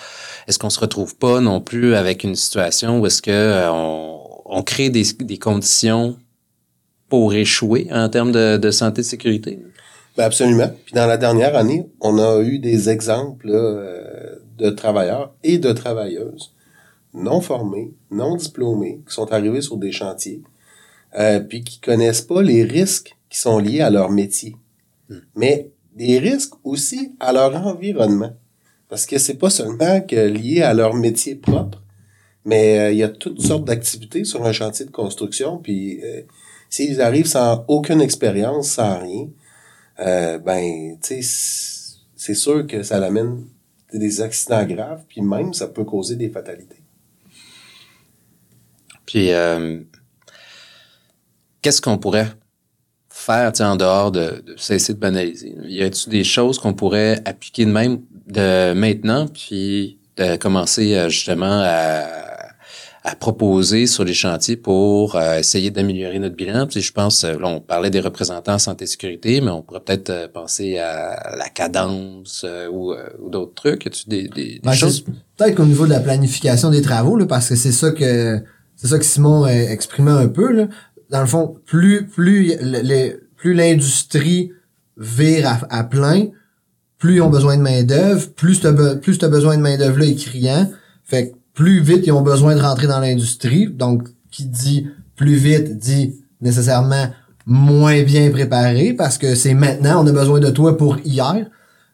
est-ce 0.48 0.58
qu'on 0.58 0.70
se 0.70 0.80
retrouve 0.80 1.18
pas 1.18 1.42
non 1.42 1.60
plus 1.60 1.96
avec 1.96 2.24
une 2.24 2.36
situation 2.36 3.00
où 3.02 3.06
est-ce 3.06 3.22
que 3.22 3.32
euh, 3.32 3.70
on, 3.74 4.22
on 4.46 4.64
crée 4.64 4.90
des, 4.90 5.04
des 5.20 5.38
conditions 5.38 6.18
pour 7.10 7.34
échouer 7.34 7.90
en 7.92 8.08
termes 8.08 8.32
de, 8.32 8.56
de 8.56 8.72
santé 8.72 9.02
et 9.02 9.04
sécurité? 9.04 9.60
Ben 10.18 10.26
absolument. 10.26 10.70
Puis 10.86 10.94
dans 10.94 11.08
la 11.08 11.18
dernière 11.18 11.56
année, 11.56 11.88
on 12.02 12.20
a 12.20 12.42
eu 12.42 12.60
des 12.60 12.90
exemples 12.90 13.48
là, 13.48 13.58
euh, 13.58 14.36
de 14.58 14.70
travailleurs 14.70 15.34
et 15.44 15.58
de 15.58 15.72
travailleuses 15.72 16.54
non 17.14 17.42
formés, 17.42 17.94
non 18.10 18.36
diplômés, 18.36 19.02
qui 19.08 19.14
sont 19.14 19.32
arrivés 19.32 19.62
sur 19.62 19.78
des 19.78 19.92
chantiers, 19.92 20.42
euh, 21.18 21.40
puis 21.40 21.64
qui 21.64 21.80
connaissent 21.80 22.22
pas 22.22 22.42
les 22.42 22.64
risques 22.64 23.16
qui 23.30 23.40
sont 23.40 23.60
liés 23.60 23.82
à 23.82 23.90
leur 23.90 24.10
métier, 24.10 24.56
mais 25.36 25.72
des 25.96 26.20
risques 26.20 26.54
aussi 26.64 27.14
à 27.20 27.34
leur 27.34 27.56
environnement, 27.56 28.34
parce 28.90 29.06
que 29.06 29.18
c'est 29.18 29.38
pas 29.38 29.50
seulement 29.50 30.02
que 30.02 30.28
lié 30.28 30.62
à 30.62 30.74
leur 30.74 30.94
métier 30.94 31.36
propre, 31.36 31.82
mais 32.46 32.80
euh, 32.80 32.92
il 32.92 32.98
y 32.98 33.04
a 33.04 33.10
toutes 33.10 33.42
sortes 33.42 33.66
d'activités 33.66 34.24
sur 34.24 34.46
un 34.46 34.52
chantier 34.52 34.86
de 34.86 34.92
construction, 34.92 35.58
puis 35.58 36.02
euh, 36.04 36.22
s'ils 36.70 37.02
arrivent 37.02 37.28
sans 37.28 37.66
aucune 37.68 38.02
expérience, 38.02 38.70
sans 38.70 39.00
rien, 39.00 39.28
euh, 40.02 40.40
ben, 40.40 40.98
tu 41.02 41.22
sais, 41.22 41.98
c'est 42.16 42.34
sûr 42.34 42.66
que 42.68 42.84
ça 42.84 43.04
amène 43.04 43.46
des 43.94 44.22
accidents 44.22 44.66
graves, 44.66 45.04
puis 45.08 45.22
même 45.22 45.54
ça 45.54 45.68
peut 45.68 45.84
causer 45.84 46.16
des 46.16 46.30
fatalités. 46.30 46.82
Puis, 49.06 49.32
euh, 49.32 49.82
qu'est-ce 51.62 51.82
qu'on 51.82 51.98
pourrait 51.98 52.30
faire 53.10 53.52
en 53.60 53.76
dehors 53.76 54.12
de, 54.12 54.42
de, 54.46 54.56
cesser 54.58 54.94
de 54.94 55.00
banaliser? 55.00 55.56
Y 55.66 55.84
a-t-il 55.84 56.10
des 56.10 56.24
choses 56.24 56.58
qu'on 56.58 56.74
pourrait 56.74 57.22
appliquer 57.26 57.66
de 57.66 57.72
même 57.72 58.02
de 58.28 58.74
maintenant, 58.74 59.28
puis 59.28 60.00
de 60.18 60.38
commencer 60.38 60.96
euh, 60.96 61.10
justement 61.10 61.62
à 61.64 62.31
à 63.04 63.16
proposer 63.16 63.88
sur 63.88 64.04
les 64.04 64.14
chantiers 64.14 64.56
pour 64.56 65.16
euh, 65.16 65.40
essayer 65.40 65.72
d'améliorer 65.72 66.20
notre 66.20 66.36
bilan. 66.36 66.68
Puis 66.68 66.82
je 66.82 66.94
pense, 66.94 67.24
euh, 67.24 67.34
là, 67.34 67.48
on 67.48 67.60
parlait 67.60 67.90
des 67.90 68.00
représentants 68.00 68.60
santé-sécurité, 68.60 69.42
mais 69.42 69.50
on 69.50 69.64
pourrait 69.64 69.80
peut-être 69.80 70.10
euh, 70.12 70.28
penser 70.28 70.78
à 70.78 71.36
la 71.36 71.50
cadence 71.50 72.46
ou, 72.72 72.94
ou 73.20 73.30
d'autres 73.30 73.56
trucs. 73.56 73.88
As-tu 73.88 74.08
des, 74.08 74.28
des, 74.28 74.62
ben, 74.64 74.74
choses? 74.74 75.04
Peut-être 75.36 75.56
qu'au 75.56 75.66
niveau 75.66 75.86
de 75.86 75.92
la 75.92 76.00
planification 76.00 76.70
des 76.70 76.84
travaux, 76.84 77.18
là, 77.18 77.26
parce 77.26 77.50
que 77.50 77.56
c'est 77.56 77.72
ça 77.72 77.92
que 77.92 78.40
c'est 78.76 78.88
ça 78.88 79.00
que 79.00 79.06
Simon 79.06 79.48
exprimait 79.48 80.12
un 80.12 80.28
peu. 80.28 80.52
Là. 80.52 80.68
Dans 81.10 81.22
le 81.22 81.28
fond, 81.28 81.56
plus 81.66 82.06
plus 82.06 82.56
les, 82.62 83.18
plus 83.36 83.54
l'industrie 83.56 84.52
vire 84.98 85.48
à, 85.48 85.76
à, 85.76 85.84
plein, 85.84 86.28
plus 87.00 87.16
ils 87.16 87.22
ont 87.22 87.30
besoin 87.30 87.58
de 87.58 87.64
main 87.64 87.84
d'œuvre, 87.84 88.30
plus 88.30 88.60
t'as 88.60 88.96
plus 88.96 89.18
t'as 89.18 89.28
besoin 89.28 89.58
de 89.58 89.62
main 89.62 89.78
d'œuvre 89.78 90.00
là 90.00 90.06
est 90.06 90.16
criant. 90.16 90.70
Fait 91.04 91.30
que 91.30 91.36
plus 91.54 91.82
vite 91.82 92.06
ils 92.06 92.12
ont 92.12 92.22
besoin 92.22 92.56
de 92.56 92.62
rentrer 92.62 92.88
dans 92.88 93.00
l'industrie. 93.00 93.68
Donc, 93.68 94.08
qui 94.32 94.46
dit 94.46 94.88
plus 95.16 95.36
vite 95.36 95.78
dit 95.78 96.16
nécessairement 96.42 97.08
moins 97.46 98.02
bien 98.04 98.30
préparé 98.32 98.94
parce 98.94 99.18
que 99.18 99.36
c'est 99.36 99.54
maintenant, 99.54 100.04
on 100.04 100.08
a 100.08 100.12
besoin 100.12 100.40
de 100.40 100.50
toi 100.50 100.78
pour 100.78 100.98
hier. 101.04 101.48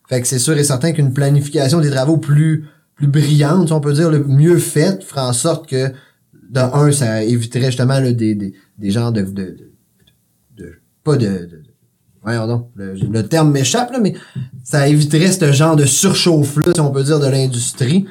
Fait 0.07 0.21
que 0.21 0.27
c'est 0.27 0.39
sûr 0.39 0.57
et 0.57 0.63
certain 0.63 0.93
qu'une 0.93 1.13
planification 1.13 1.79
des 1.81 1.89
travaux 1.89 2.17
plus 2.17 2.65
plus 2.95 3.07
brillante, 3.07 3.71
on 3.71 3.79
peut 3.79 3.93
dire, 3.93 4.09
le 4.09 4.23
mieux 4.23 4.57
faite, 4.57 5.03
fera 5.03 5.29
en 5.29 5.33
sorte 5.33 5.69
que 5.69 5.91
de 6.49 6.59
un, 6.59 6.91
ça 6.91 7.23
éviterait 7.23 7.67
justement 7.67 8.01
des, 8.01 8.13
des, 8.13 8.53
des 8.77 8.91
genres 8.91 9.11
de, 9.11 9.21
de, 9.21 9.55
de, 10.57 10.71
pas 11.03 11.15
de, 11.15 11.27
de 11.27 11.63
voyons 12.23 12.47
donc, 12.47 12.69
le, 12.75 13.21
terme 13.21 13.51
m'échappe 13.51 13.91
là, 13.91 13.99
mais 13.99 14.15
ça 14.63 14.87
éviterait 14.87 15.31
ce 15.31 15.51
genre 15.51 15.75
de 15.75 15.85
surchauffe 15.85 16.57
là, 16.57 16.71
si 16.73 16.81
on 16.81 16.91
peut 16.91 17.03
dire, 17.03 17.19
de 17.19 17.27
l'industrie 17.27 18.05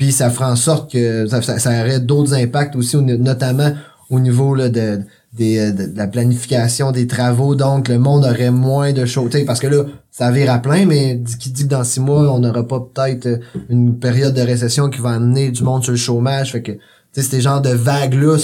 puis 0.00 0.12
ça 0.12 0.30
fera 0.30 0.50
en 0.50 0.56
sorte 0.56 0.90
que 0.90 1.26
ça, 1.26 1.42
ça, 1.42 1.70
aurait 1.82 2.00
d'autres 2.00 2.32
impacts 2.32 2.74
aussi, 2.74 2.96
notamment 2.96 3.70
au 4.08 4.18
niveau 4.18 4.54
là, 4.54 4.70
de, 4.70 5.02
de, 5.38 5.94
la 5.94 6.06
planification 6.06 6.90
des 6.90 7.06
travaux. 7.06 7.54
Donc, 7.54 7.88
le 7.88 7.98
monde 7.98 8.24
aurait 8.24 8.50
moins 8.50 8.94
de 8.94 9.04
choses. 9.04 9.30
Parce 9.46 9.60
que 9.60 9.66
là, 9.66 9.84
ça 10.10 10.30
vire 10.30 10.50
à 10.50 10.58
plein, 10.58 10.86
mais 10.86 11.20
qui 11.38 11.50
dit 11.50 11.64
que 11.64 11.68
dans 11.68 11.84
six 11.84 12.00
mois, 12.00 12.32
on 12.32 12.38
n'aura 12.38 12.66
pas 12.66 12.80
peut-être 12.80 13.26
euh, 13.26 13.36
une 13.68 13.98
période 13.98 14.32
de 14.32 14.40
récession 14.40 14.88
qui 14.88 15.02
va 15.02 15.10
amener 15.10 15.50
du 15.50 15.62
monde 15.62 15.82
sur 15.82 15.92
le 15.92 15.98
chômage. 15.98 16.52
Fait 16.52 16.62
que 16.62 16.72
ces 17.12 17.42
genres 17.42 17.60
de 17.60 17.68
vagues-là, 17.68 18.38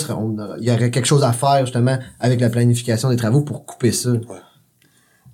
il 0.61 0.69
y 0.69 0.71
aurait 0.71 0.91
quelque 0.91 1.07
chose 1.07 1.25
à 1.25 1.33
faire 1.33 1.65
justement 1.65 1.97
avec 2.21 2.39
la 2.39 2.51
planification 2.51 3.09
des 3.09 3.17
travaux 3.17 3.41
pour 3.41 3.65
couper 3.65 3.93
ça. 3.93 4.11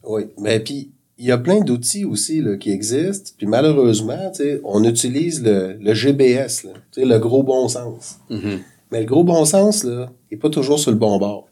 Oui, 0.04 0.28
mais 0.40 0.60
puis 0.60 0.92
il 1.18 1.26
y 1.26 1.30
a 1.30 1.38
plein 1.38 1.60
d'outils 1.60 2.04
aussi 2.04 2.40
là, 2.40 2.56
qui 2.56 2.70
existent. 2.70 3.32
Puis 3.36 3.46
malheureusement, 3.46 4.32
on 4.64 4.82
utilise 4.84 5.42
le, 5.42 5.76
le 5.80 5.94
GBS, 5.94 6.64
là, 6.64 6.72
le 6.96 7.18
gros 7.18 7.42
bon 7.42 7.68
sens. 7.68 8.18
Mm-hmm. 8.30 8.58
Mais 8.90 9.00
le 9.00 9.06
gros 9.06 9.24
bon 9.24 9.44
sens, 9.44 9.84
là, 9.84 10.12
il 10.30 10.34
n'est 10.34 10.40
pas 10.40 10.50
toujours 10.50 10.78
sur 10.78 10.90
le 10.90 10.96
bon 10.96 11.18
bord. 11.18 11.48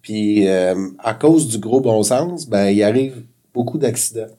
Puis 0.00 0.48
euh, 0.48 0.74
à 0.98 1.14
cause 1.14 1.48
du 1.48 1.58
gros 1.58 1.80
bon 1.80 2.02
sens, 2.02 2.48
ben 2.48 2.68
il 2.68 2.82
arrive 2.82 3.24
beaucoup 3.54 3.78
d'accidents. 3.78 4.34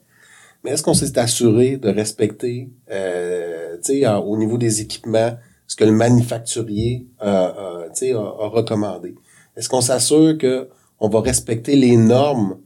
Mais 0.63 0.72
est-ce 0.72 0.84
qu'on 0.84 0.94
s'est 0.94 1.18
assuré 1.20 1.78
de 1.78 1.90
respecter, 1.90 2.70
euh, 2.90 3.78
au 4.25 4.38
niveau 4.38 4.58
des 4.58 4.82
équipements, 4.82 5.36
ce 5.68 5.75
que 5.75 5.84
le 5.84 5.92
manufacturier 5.92 7.08
euh, 7.22 7.25
a, 7.25 8.18
a 8.18 8.48
recommandé? 8.48 9.16
Est-ce 9.56 9.70
qu'on 9.70 9.82
s'assure 9.82 10.38
que 10.38 10.70
on 11.00 11.10
va 11.10 11.20
respecter 11.20 11.75
les 11.75 11.98
normes 11.98 12.58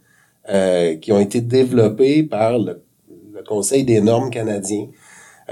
euh, 0.49 0.95
qui 0.95 1.11
ont 1.11 1.19
été 1.19 1.41
développés 1.41 2.23
par 2.23 2.57
le, 2.57 2.83
Conseil 3.45 3.83
des 3.83 4.01
normes 4.01 4.31
canadiens 4.31 4.87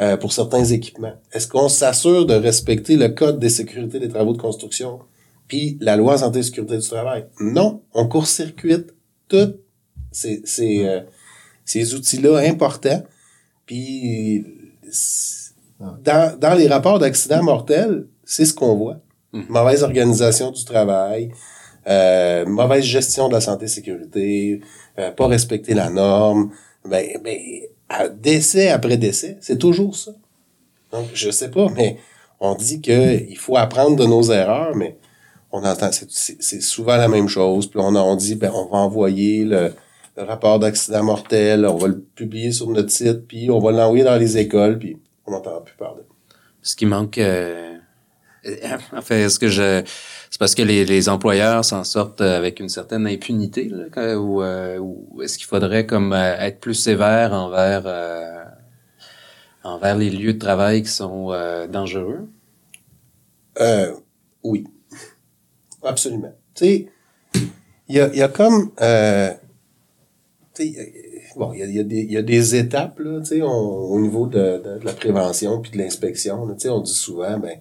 euh, 0.01 0.17
pour 0.17 0.33
certains 0.33 0.65
équipements. 0.65 1.13
Est-ce 1.31 1.47
qu'on 1.47 1.69
s'assure 1.69 2.25
de 2.25 2.33
respecter 2.33 2.97
le 2.97 3.09
Code 3.09 3.39
des 3.39 3.49
sécurités 3.49 3.99
des 3.99 4.09
travaux 4.09 4.33
de 4.33 4.41
construction 4.41 4.99
puis 5.47 5.77
la 5.79 5.95
loi 5.95 6.17
santé 6.17 6.39
et 6.39 6.43
sécurité 6.43 6.77
du 6.77 6.87
travail? 6.87 7.27
Non, 7.39 7.83
on 7.93 8.07
court-circuite 8.07 8.93
tous 9.27 9.53
ces, 10.11 10.41
ces, 10.45 10.85
euh, 10.85 11.01
ces 11.63 11.93
outils-là 11.93 12.37
importants. 12.37 13.03
Puis 13.65 14.43
dans, 15.79 16.39
dans 16.39 16.53
les 16.55 16.67
rapports 16.67 16.99
d'accidents 16.99 17.43
mortels, 17.43 18.07
c'est 18.23 18.45
ce 18.45 18.53
qu'on 18.53 18.75
voit. 18.75 18.97
Mmh. 19.33 19.43
Mauvaise 19.49 19.83
organisation 19.83 20.51
du 20.51 20.63
travail, 20.65 21.31
euh, 21.88 22.46
mauvaise 22.46 22.84
gestion 22.84 23.27
de 23.27 23.34
la 23.34 23.42
santé 23.42 23.65
et 23.65 23.70
sécurité, 23.70 24.62
euh, 24.98 25.12
pas 25.12 25.27
respecter 25.27 25.74
la 25.74 25.89
norme, 25.89 26.51
ben, 26.84 27.06
ben 27.24 27.38
décès 28.20 28.70
après 28.70 28.98
décès, 28.98 29.38
c'est 29.42 29.58
toujours 29.58 29.96
ça. 29.96 30.12
Donc, 30.92 31.08
je 31.13 31.30
sais 31.30 31.51
pas, 31.51 31.68
mais 31.75 31.98
on 32.39 32.56
dit 32.56 32.82
que 32.82 33.24
il 33.30 33.38
faut 33.38 33.58
apprendre 33.58 33.96
de 33.96 34.06
nos 34.06 34.24
erreurs, 34.32 34.75
mais 34.75 34.98
on 35.51 35.63
entend, 35.63 35.89
c'est 35.92 36.62
souvent 36.62 36.98
la 36.98 37.08
même 37.08 37.27
chose. 37.27 37.68
Puis 37.68 37.80
on, 37.80 37.96
on 37.96 38.15
dit, 38.15 38.36
ben, 38.36 38.51
on 38.54 38.65
va 38.65 38.77
envoyer 38.77 39.46
le, 39.46 39.74
rapport 40.18 40.60
d'accident 40.60 41.04
mortel, 41.04 41.65
on 41.65 41.75
va 41.75 41.88
le 41.88 42.00
publier 42.00 42.51
sur 42.51 42.70
notre 42.70 42.89
site, 42.89 43.27
puis 43.27 43.50
on 43.50 43.60
va 43.60 43.72
l'envoyer 43.72 44.04
dans 44.04 44.15
les 44.15 44.38
écoles, 44.38 44.80
puis 44.80 44.98
on 45.25 45.32
n'entend 45.32 45.62
plus 45.62 45.75
parler. 45.75 46.04
Ce 46.62 46.75
qui 46.75 46.86
manque, 46.86 47.18
euh, 47.18 47.77
en 48.94 49.01
fait, 49.01 49.30
ce 49.30 49.39
que 49.39 49.50
je 49.50 49.84
c'est 50.29 50.39
parce 50.39 50.55
que 50.55 50.62
les, 50.62 50.86
les 50.86 51.10
employeurs 51.10 51.63
s'en 51.63 51.84
sortent 51.84 52.22
avec 52.22 52.60
une 52.60 52.70
certaine 52.70 53.08
impunité, 53.08 53.70
là, 53.70 54.20
ou, 54.20 54.41
euh, 54.41 54.77
ou 54.77 55.22
est-ce 55.22 55.38
qu'il 55.38 55.48
faudrait 55.48 55.86
comme 55.86 56.13
euh, 56.13 56.36
être 56.39 56.60
plus 56.60 56.74
sévère 56.74 57.34
envers 57.34 57.84
euh, 57.86 58.44
envers 59.63 59.98
les 59.98 60.10
lieux 60.10 60.34
de 60.34 60.39
travail 60.39 60.84
qui 60.84 60.89
sont 60.89 61.32
dangereux? 61.70 62.27
oui, 64.44 64.67
absolument. 65.84 66.34
Tu 66.53 66.65
sais, 66.65 66.88
il 67.88 67.96
y 67.96 68.00
a, 68.00 68.13
y 68.13 68.22
a 68.22 68.27
comme 68.27 68.72
bon, 71.36 71.53
il 71.53 71.60
y 71.60 71.63
a, 71.63 71.65
y, 71.65 72.12
y 72.12 72.17
a 72.17 72.22
des 72.22 72.55
étapes 72.55 73.00
là, 73.00 73.24
sais, 73.24 73.41
au 73.41 74.00
niveau 74.00 74.27
de, 74.27 74.62
de, 74.63 74.79
la 74.84 74.94
prévention 74.94 75.62
puis 75.62 75.72
de 75.72 75.77
l'inspection. 75.77 76.44
On 76.44 76.79
dit 76.82 76.94
souvent, 76.94 77.39
ben 77.39 77.60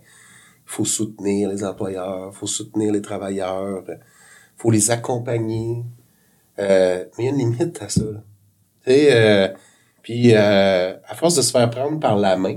faut 0.65 0.85
soutenir 0.85 1.49
les 1.49 1.65
employeurs, 1.65 2.35
faut 2.35 2.47
soutenir 2.47 2.93
les 2.93 3.03
travailleurs, 3.03 3.85
il 3.89 3.99
faut 4.57 4.71
les 4.71 4.91
accompagner. 4.91 5.85
Euh, 6.59 7.05
mais 7.19 7.25
il 7.25 7.27
y 7.27 7.29
a 7.29 7.33
une 7.33 7.39
limite 7.39 7.83
à 7.83 7.89
ça. 7.89 8.03
Euh, 8.89 9.49
puis 10.03 10.33
euh, 10.35 10.95
à 11.09 11.15
force 11.15 11.37
de 11.37 11.43
se 11.43 11.51
faire 11.51 11.69
prendre 11.71 11.99
par 11.99 12.17
la 12.17 12.37
main, 12.37 12.57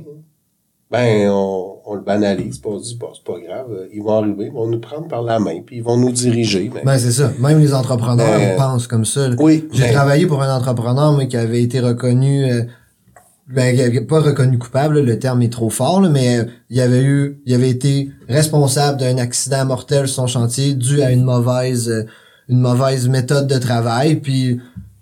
ben 0.89 1.29
on, 1.29 1.79
on 1.85 1.95
le 1.95 2.01
banalise, 2.01 2.61
on 2.63 2.79
se 2.79 2.83
dit 2.83 2.99
c'est 3.13 3.23
pas 3.23 3.39
grave, 3.39 3.87
ils 3.93 4.01
vont 4.01 4.17
arriver, 4.17 4.45
ils 4.45 4.51
vont 4.51 4.67
nous 4.67 4.79
prendre 4.79 5.07
par 5.07 5.21
la 5.21 5.39
main, 5.39 5.61
puis 5.65 5.77
ils 5.77 5.83
vont 5.83 5.97
nous 5.97 6.11
diriger. 6.11 6.69
Ben, 6.69 6.81
ben 6.85 6.97
c'est 6.97 7.11
ça. 7.11 7.31
Même 7.39 7.59
les 7.59 7.73
entrepreneurs 7.73 8.39
ben, 8.39 8.57
pensent 8.57 8.87
comme 8.87 9.05
ça. 9.05 9.29
Oui. 9.39 9.67
J'ai 9.71 9.83
ben 9.83 9.93
travaillé 9.93 10.27
pour 10.27 10.41
un 10.41 10.55
entrepreneur 10.55 11.15
mais 11.17 11.27
qui 11.27 11.37
avait 11.37 11.61
été 11.61 11.79
reconnu 11.79 12.45
euh, 12.45 12.63
ben, 13.47 13.73
il 13.73 14.05
pas 14.05 14.19
reconnu 14.19 14.57
coupable, 14.57 14.99
le 14.99 15.19
terme 15.19 15.41
est 15.41 15.51
trop 15.51 15.69
fort, 15.69 16.01
mais 16.01 16.45
il 16.69 16.81
avait 16.81 17.03
eu, 17.03 17.41
il 17.45 17.53
avait 17.53 17.69
été 17.69 18.11
responsable 18.27 18.99
d'un 18.99 19.17
accident 19.17 19.65
mortel 19.65 20.07
sur 20.07 20.15
son 20.23 20.27
chantier 20.27 20.73
dû 20.73 21.01
à 21.01 21.11
une 21.11 21.23
mauvaise, 21.23 21.89
euh, 21.89 22.03
une 22.49 22.59
mauvaise 22.59 23.07
méthode 23.07 23.47
de 23.47 23.57
travail. 23.57 24.17
Puis 24.17 24.59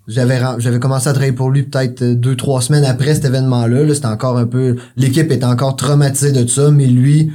j'avais 0.07 0.39
j'avais 0.59 0.79
commencé 0.79 1.09
à 1.09 1.13
travailler 1.13 1.33
pour 1.33 1.49
lui 1.49 1.63
peut-être 1.63 2.03
deux 2.03 2.35
trois 2.35 2.61
semaines 2.61 2.85
après 2.85 3.15
cet 3.15 3.25
événement-là. 3.25 3.83
-là, 3.83 3.93
c'était 3.95 4.05
encore 4.05 4.37
un 4.37 4.45
peu, 4.45 4.75
l'équipe 4.95 5.31
était 5.31 5.45
encore 5.45 5.75
traumatisée 5.75 6.31
de 6.31 6.47
ça, 6.47 6.69
mais 6.69 6.85
lui, 6.85 7.31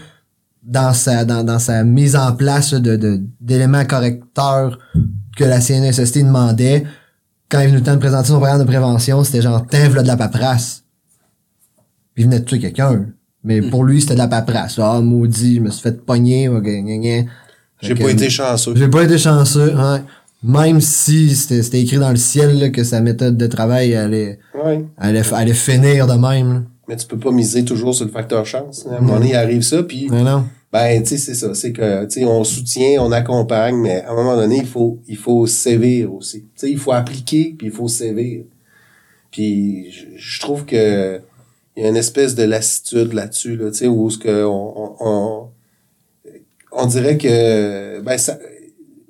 dans 0.62 0.92
sa 0.92 1.24
dans, 1.24 1.42
dans 1.42 1.58
sa 1.58 1.82
mise 1.82 2.14
en 2.14 2.32
place 2.34 2.72
de 2.72 3.20
d'éléments 3.40 3.84
correcteurs 3.84 4.78
que 5.36 5.42
la 5.42 5.60
CNSST 5.60 6.18
demandait, 6.18 6.84
quand 7.48 7.60
il 7.60 7.66
venait 7.66 7.78
le 7.78 7.82
temps 7.82 7.94
de 7.94 7.98
présenter 7.98 8.28
son 8.28 8.36
programme 8.36 8.60
de 8.60 8.64
prévention, 8.64 9.24
c'était 9.24 9.42
genre 9.42 9.66
t'invles 9.66 10.02
de 10.02 10.06
la 10.06 10.16
paperasse 10.16 10.79
il 12.20 12.26
venait 12.26 12.40
de 12.40 12.44
tuer 12.44 12.58
quelqu'un. 12.58 13.06
Mais 13.42 13.62
pour 13.62 13.84
lui, 13.84 14.02
c'était 14.02 14.12
de 14.12 14.18
la 14.18 14.28
paperasse. 14.28 14.78
Ah, 14.78 15.00
maudit, 15.00 15.56
je 15.56 15.60
me 15.60 15.70
suis 15.70 15.82
fait 15.82 16.04
pogner. 16.04 16.50
J'ai 17.80 17.94
pas 17.94 18.10
été 18.10 18.28
chanceux. 18.28 18.74
J'ai 18.76 18.88
pas 18.88 19.04
été 19.04 19.16
chanceux, 19.16 19.74
ouais. 19.74 20.02
Même 20.42 20.80
si 20.80 21.34
c'était 21.34 21.80
écrit 21.80 21.98
dans 21.98 22.10
le 22.10 22.16
ciel 22.16 22.72
que 22.72 22.84
sa 22.84 23.00
méthode 23.00 23.36
de 23.36 23.46
travail 23.46 23.94
allait, 23.94 24.38
allait, 24.98 25.22
allait 25.32 25.54
finir 25.54 26.06
de 26.06 26.14
même. 26.14 26.66
Mais 26.88 26.96
tu 26.96 27.06
peux 27.06 27.18
pas 27.18 27.30
miser 27.30 27.64
toujours 27.64 27.94
sur 27.94 28.04
le 28.04 28.10
facteur 28.10 28.44
chance. 28.44 28.86
À 28.86 28.96
un 28.96 29.00
moment 29.00 29.14
donné, 29.14 29.30
il 29.30 29.36
arrive 29.36 29.62
ça, 29.62 29.82
puis... 29.82 30.10
Ben, 30.72 31.02
tu 31.02 31.08
sais, 31.08 31.18
c'est 31.18 31.34
ça. 31.34 31.52
C'est 31.54 31.72
que, 31.72 32.04
tu 32.04 32.20
sais, 32.20 32.24
on 32.24 32.44
soutient, 32.44 33.02
on 33.02 33.10
accompagne, 33.10 33.74
mais 33.76 34.02
à 34.02 34.12
un 34.12 34.14
moment 34.14 34.36
donné, 34.36 34.58
il 34.58 34.66
faut, 34.66 35.00
il 35.08 35.16
faut 35.16 35.46
sévir 35.46 36.14
aussi. 36.14 36.42
Tu 36.42 36.48
sais, 36.54 36.70
il 36.70 36.78
faut 36.78 36.92
appliquer, 36.92 37.56
puis 37.58 37.66
il 37.68 37.72
faut 37.72 37.88
sévir. 37.88 38.44
Puis 39.32 39.90
je, 39.90 40.04
je 40.16 40.40
trouve 40.40 40.64
que 40.64 41.20
il 41.80 41.84
y 41.84 41.86
a 41.86 41.88
une 41.88 41.96
espèce 41.96 42.34
de 42.34 42.42
lassitude 42.42 43.14
là-dessus, 43.14 43.56
là, 43.56 43.70
tu 43.70 43.78
sais, 43.78 43.86
où 43.86 44.10
ce 44.10 44.18
que 44.18 44.44
on, 44.44 44.96
on, 45.00 45.48
on, 46.72 46.86
dirait 46.86 47.16
que 47.16 48.00
ben 48.00 48.18
ça 48.18 48.36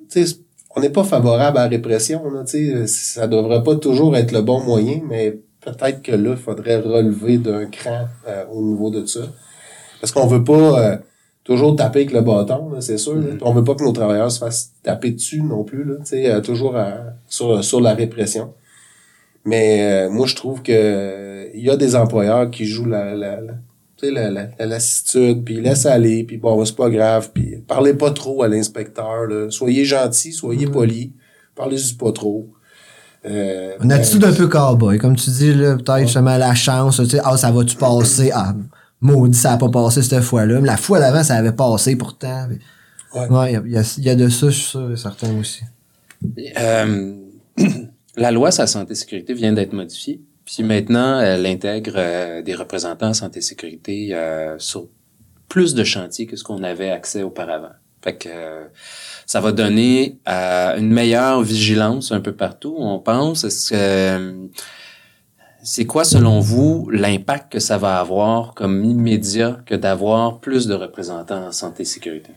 tu 0.09 0.25
sais, 0.25 0.37
on 0.73 0.79
n'est 0.79 0.89
pas 0.89 1.03
favorable 1.03 1.57
à 1.57 1.63
la 1.63 1.67
répression, 1.67 2.31
là, 2.31 2.45
tu 2.45 2.71
sais, 2.71 2.87
ça 2.87 3.27
devrait 3.27 3.61
pas 3.61 3.75
toujours 3.75 4.15
être 4.15 4.31
le 4.31 4.41
bon 4.41 4.61
moyen, 4.63 5.01
mais 5.05 5.37
peut-être 5.59 6.01
que 6.01 6.13
là, 6.13 6.31
il 6.31 6.37
faudrait 6.37 6.77
relever 6.77 7.39
d'un 7.39 7.65
cran 7.65 8.07
euh, 8.29 8.45
au 8.53 8.61
niveau 8.61 8.89
de 8.89 9.05
ça. 9.05 9.19
Parce 9.99 10.13
qu'on 10.13 10.27
veut 10.27 10.45
pas 10.45 10.93
euh, 10.93 10.97
toujours 11.43 11.75
taper 11.75 11.99
avec 11.99 12.13
le 12.13 12.21
bâton, 12.21 12.71
c'est 12.79 12.97
sûr. 12.97 13.15
là. 13.15 13.35
On 13.41 13.51
veut 13.51 13.65
pas 13.65 13.75
que 13.75 13.83
nos 13.83 13.91
travailleurs 13.91 14.31
se 14.31 14.39
fassent 14.39 14.71
taper 14.81 15.11
dessus 15.11 15.41
non 15.41 15.65
plus, 15.65 15.83
là, 15.83 15.95
tu 15.99 16.05
sais, 16.05 16.31
euh, 16.31 16.39
toujours 16.39 16.77
à- 16.77 17.15
sur, 17.27 17.61
sur 17.65 17.81
la 17.81 17.93
répression. 17.93 18.53
Mais 19.45 20.05
euh, 20.07 20.09
moi, 20.09 20.27
je 20.27 20.35
trouve 20.35 20.61
que 20.61 21.49
il 21.53 21.63
y 21.65 21.69
a 21.69 21.75
des 21.77 21.95
employeurs 21.95 22.49
qui 22.51 22.65
jouent 22.65 22.85
la, 22.85 23.15
la, 23.15 23.41
la, 23.41 23.53
tu 23.97 24.05
sais, 24.07 24.11
la, 24.11 24.29
la, 24.29 24.47
la 24.57 24.65
lassitude, 24.65 25.43
puis 25.43 25.55
ils 25.55 25.61
laissent 25.61 25.85
aller, 25.85 26.23
puis 26.23 26.37
bon, 26.37 26.63
c'est 26.63 26.75
pas 26.75 26.89
grave, 26.89 27.31
puis 27.33 27.57
parlez 27.67 27.93
pas 27.93 28.11
trop 28.11 28.43
à 28.43 28.47
l'inspecteur. 28.47 29.25
là. 29.27 29.49
Soyez 29.49 29.83
gentil, 29.85 30.31
soyez 30.31 30.67
poli, 30.67 31.13
parlez-y 31.55 31.93
pas 31.95 32.11
trop. 32.11 32.47
Euh, 33.25 33.73
Une 33.83 33.91
attitude 33.91 34.23
un 34.23 34.33
peu 34.33 34.47
cowboy, 34.47 34.97
comme 34.97 35.15
tu 35.15 35.29
dis, 35.29 35.53
là, 35.53 35.75
peut-être 35.75 36.01
justement 36.01 36.37
la 36.37 36.55
chance, 36.55 36.97
tu 36.97 37.05
sais, 37.05 37.19
ah, 37.23 37.37
ça 37.37 37.51
va-tu 37.51 37.75
passer? 37.75 38.31
Ah, 38.33 38.55
maudit, 38.99 39.37
ça 39.37 39.53
a 39.53 39.57
pas 39.57 39.69
passé 39.69 40.01
cette 40.01 40.21
fois-là. 40.21 40.59
Mais 40.61 40.67
la 40.67 40.77
fois 40.77 40.99
d'avant, 40.99 41.23
ça 41.23 41.35
avait 41.35 41.51
passé 41.51 41.95
pourtant. 41.95 42.47
Ouais. 43.15 43.27
Ouais, 43.29 43.51
il 43.51 43.53
y 43.53 43.55
a- 43.57 43.61
il 43.65 43.71
y, 43.73 43.77
a, 43.77 43.95
il 43.97 44.03
y 44.05 44.09
a 44.09 44.15
de 44.15 44.29
ça, 44.29 44.47
je 44.49 44.55
suis 44.55 44.69
sûr 44.69 44.91
et 44.91 44.95
certain 44.97 45.37
aussi. 45.39 45.61
Euh, 46.59 47.13
la 48.15 48.31
loi 48.31 48.51
sur 48.51 48.67
santé 48.67 48.93
et 48.93 48.95
sécurité 48.95 49.33
vient 49.33 49.53
d'être 49.53 49.73
modifiée. 49.73 50.21
Puis 50.45 50.63
maintenant, 50.63 51.19
elle 51.19 51.45
intègre 51.45 51.93
euh, 51.95 52.41
des 52.41 52.55
représentants 52.55 53.09
en 53.09 53.13
santé 53.13 53.39
et 53.39 53.41
sécurité 53.41 54.09
euh, 54.13 54.57
sur 54.57 54.87
plus 55.47 55.73
de 55.75 55.83
chantiers 55.83 56.25
que 56.25 56.35
ce 56.35 56.43
qu'on 56.43 56.63
avait 56.63 56.89
accès 56.89 57.23
auparavant. 57.23 57.71
Fait 58.03 58.17
que 58.17 58.29
euh, 58.29 58.65
ça 59.25 59.39
va 59.39 59.51
donner 59.51 60.19
une 60.25 60.91
meilleure 60.91 61.41
vigilance 61.43 62.11
un 62.11 62.19
peu 62.19 62.33
partout, 62.33 62.75
on 62.77 62.99
pense. 62.99 63.43
Est-ce 63.43 63.71
que 63.71 64.49
c'est 65.63 65.85
quoi, 65.85 66.03
selon 66.03 66.39
vous, 66.39 66.89
l'impact 66.89 67.51
que 67.51 67.59
ça 67.59 67.77
va 67.77 67.99
avoir 67.99 68.55
comme 68.55 68.83
immédiat 68.83 69.61
que 69.67 69.75
d'avoir 69.75 70.39
plus 70.39 70.65
de 70.65 70.73
représentants 70.73 71.47
en 71.47 71.51
santé 71.51 71.83
et 71.83 71.85
sécurité? 71.85 72.31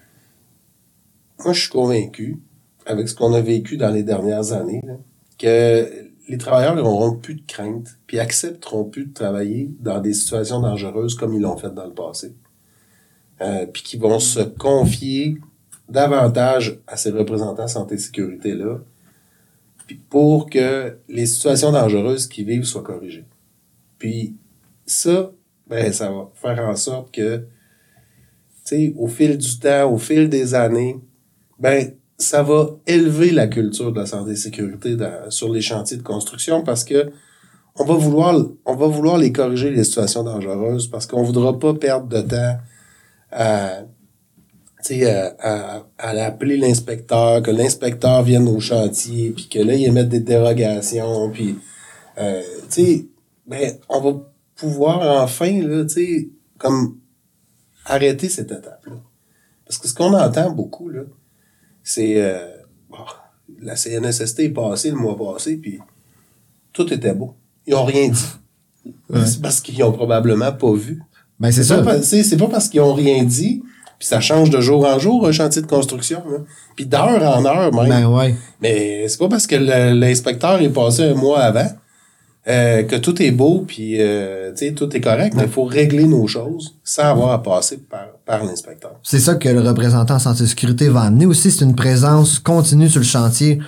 Moi, 1.42 1.54
je 1.54 1.60
suis 1.62 1.70
convaincu, 1.70 2.42
avec 2.84 3.08
ce 3.08 3.14
qu'on 3.14 3.32
a 3.32 3.40
vécu 3.40 3.78
dans 3.78 3.90
les 3.90 4.02
dernières 4.02 4.52
années, 4.52 4.82
là, 4.84 4.94
que 5.38 6.10
les 6.28 6.38
travailleurs 6.38 6.74
n'auront 6.74 7.16
plus 7.16 7.34
de 7.34 7.42
crainte, 7.46 7.98
puis 8.06 8.18
accepteront 8.18 8.84
plus 8.84 9.06
de 9.06 9.12
travailler 9.12 9.70
dans 9.80 10.00
des 10.00 10.14
situations 10.14 10.60
dangereuses 10.60 11.14
comme 11.14 11.34
ils 11.34 11.40
l'ont 11.40 11.56
fait 11.56 11.72
dans 11.72 11.86
le 11.86 11.92
passé. 11.92 12.34
Euh, 13.40 13.66
puis 13.66 13.82
qui 13.82 13.96
vont 13.96 14.20
se 14.20 14.40
confier 14.40 15.36
davantage 15.88 16.80
à 16.86 16.96
ces 16.96 17.10
représentants 17.10 17.68
santé-sécurité-là, 17.68 18.78
puis 19.86 19.96
pour 19.96 20.48
que 20.48 20.96
les 21.08 21.26
situations 21.26 21.72
dangereuses 21.72 22.26
qu'ils 22.26 22.46
vivent 22.46 22.64
soient 22.64 22.82
corrigées. 22.82 23.26
Puis 23.98 24.36
ça, 24.86 25.32
ben, 25.66 25.92
ça 25.92 26.10
va 26.10 26.30
faire 26.34 26.60
en 26.66 26.76
sorte 26.76 27.14
que, 27.14 27.38
tu 27.38 27.44
sais, 28.64 28.94
au 28.96 29.08
fil 29.08 29.36
du 29.36 29.58
temps, 29.58 29.92
au 29.92 29.98
fil 29.98 30.28
des 30.28 30.54
années, 30.54 30.96
ben, 31.58 31.92
ça 32.18 32.42
va 32.42 32.70
élever 32.86 33.30
la 33.30 33.46
culture 33.48 33.92
de 33.92 33.98
la 34.00 34.06
santé 34.06 34.32
et 34.32 34.36
sécurité 34.36 34.96
dans- 34.96 35.30
sur 35.30 35.52
les 35.52 35.60
chantiers 35.60 35.96
de 35.96 36.02
construction 36.02 36.62
parce 36.62 36.84
que 36.84 37.10
on 37.76 37.84
va 37.84 37.94
vouloir, 37.94 38.40
on 38.64 38.76
va 38.76 38.86
vouloir 38.86 39.18
les 39.18 39.32
corriger 39.32 39.70
les 39.70 39.82
situations 39.82 40.22
dangereuses 40.22 40.86
parce 40.88 41.06
qu'on 41.06 41.24
voudra 41.24 41.58
pas 41.58 41.74
perdre 41.74 42.06
de 42.06 42.20
temps 42.20 42.56
à, 43.32 43.80
à, 44.90 45.34
à, 45.40 45.84
à 45.98 46.08
appeler 46.26 46.56
l'inspecteur, 46.56 47.42
que 47.42 47.50
l'inspecteur 47.50 48.22
vienne 48.22 48.46
au 48.48 48.60
chantier, 48.60 49.30
puis 49.30 49.48
que 49.48 49.58
là, 49.58 49.74
il 49.74 49.84
émette 49.86 50.08
des 50.08 50.20
dérogations, 50.20 51.30
puis, 51.30 51.56
euh, 52.18 52.42
tu 52.70 52.84
sais, 52.84 53.06
ben, 53.46 53.72
on 53.88 54.00
va 54.00 54.20
pouvoir 54.54 55.22
enfin, 55.22 55.60
là, 55.62 55.84
tu 55.84 55.88
sais, 55.94 56.28
comme 56.58 56.98
arrêter 57.86 58.28
cette 58.28 58.52
étape-là. 58.52 58.92
Parce 59.66 59.78
que 59.78 59.88
ce 59.88 59.94
qu'on 59.94 60.12
entend 60.12 60.50
beaucoup, 60.52 60.88
là, 60.88 61.00
c'est 61.84 62.14
euh, 62.16 62.38
la 63.60 63.76
CNSST 63.76 64.40
est 64.40 64.48
passée 64.48 64.90
le 64.90 64.96
mois 64.96 65.16
passé, 65.16 65.56
puis 65.56 65.78
tout 66.72 66.92
était 66.92 67.14
beau. 67.14 67.34
Ils 67.66 67.74
ont 67.74 67.84
rien 67.84 68.08
dit. 68.08 68.24
C'est 69.26 69.40
parce 69.40 69.60
qu'ils 69.60 69.82
ont 69.84 69.92
probablement 69.92 70.52
pas 70.52 70.72
vu. 70.72 71.00
Ben, 71.38 71.52
c'est 71.52 71.62
ça. 71.62 71.82
pas, 71.82 72.02
c'est 72.02 72.22
c'est 72.22 72.36
pas 72.36 72.48
parce 72.48 72.68
qu'ils 72.68 72.80
ont 72.80 72.94
rien 72.94 73.22
dit, 73.22 73.62
puis 73.98 74.08
ça 74.08 74.20
change 74.20 74.50
de 74.50 74.60
jour 74.60 74.84
en 74.86 74.98
jour 74.98 75.26
un 75.26 75.32
chantier 75.32 75.62
de 75.62 75.66
construction, 75.66 76.22
là. 76.28 76.38
puis 76.74 76.86
d'heure 76.86 77.22
en 77.22 77.44
heure 77.44 77.72
même. 77.72 77.88
Ben, 77.88 78.06
ouais. 78.06 78.34
Mais 78.60 79.06
c'est 79.08 79.18
pas 79.18 79.28
parce 79.28 79.46
que 79.46 79.56
l'inspecteur 79.56 80.60
est 80.60 80.70
passé 80.70 81.02
un 81.02 81.14
mois 81.14 81.40
avant 81.40 81.68
euh, 82.46 82.82
que 82.82 82.96
tout 82.96 83.22
est 83.22 83.30
beau 83.30 83.64
puis 83.66 84.00
euh, 84.00 84.52
tout 84.76 84.94
est 84.94 85.00
correct. 85.00 85.34
Mais 85.36 85.44
il 85.44 85.48
faut 85.48 85.64
régler 85.64 86.04
nos 86.04 86.26
choses 86.26 86.76
sans 86.84 87.04
avoir 87.04 87.30
à 87.30 87.42
passer 87.42 87.78
par, 87.78 88.08
par 88.26 88.42
l'inspecteur. 88.44 88.92
C'est 89.02 89.20
ça 89.20 89.34
que 89.34 89.48
le 89.48 89.60
représentant 89.60 90.14
en 90.14 90.18
santé 90.18 90.44
et 90.44 90.46
sécurité 90.46 90.88
va 90.88 91.02
amener 91.02 91.26
aussi. 91.26 91.50
C'est 91.50 91.64
une 91.64 91.74
présence 91.74 92.38
continue 92.38 92.88
sur 92.88 93.00
le 93.00 93.06
chantier. 93.06 93.60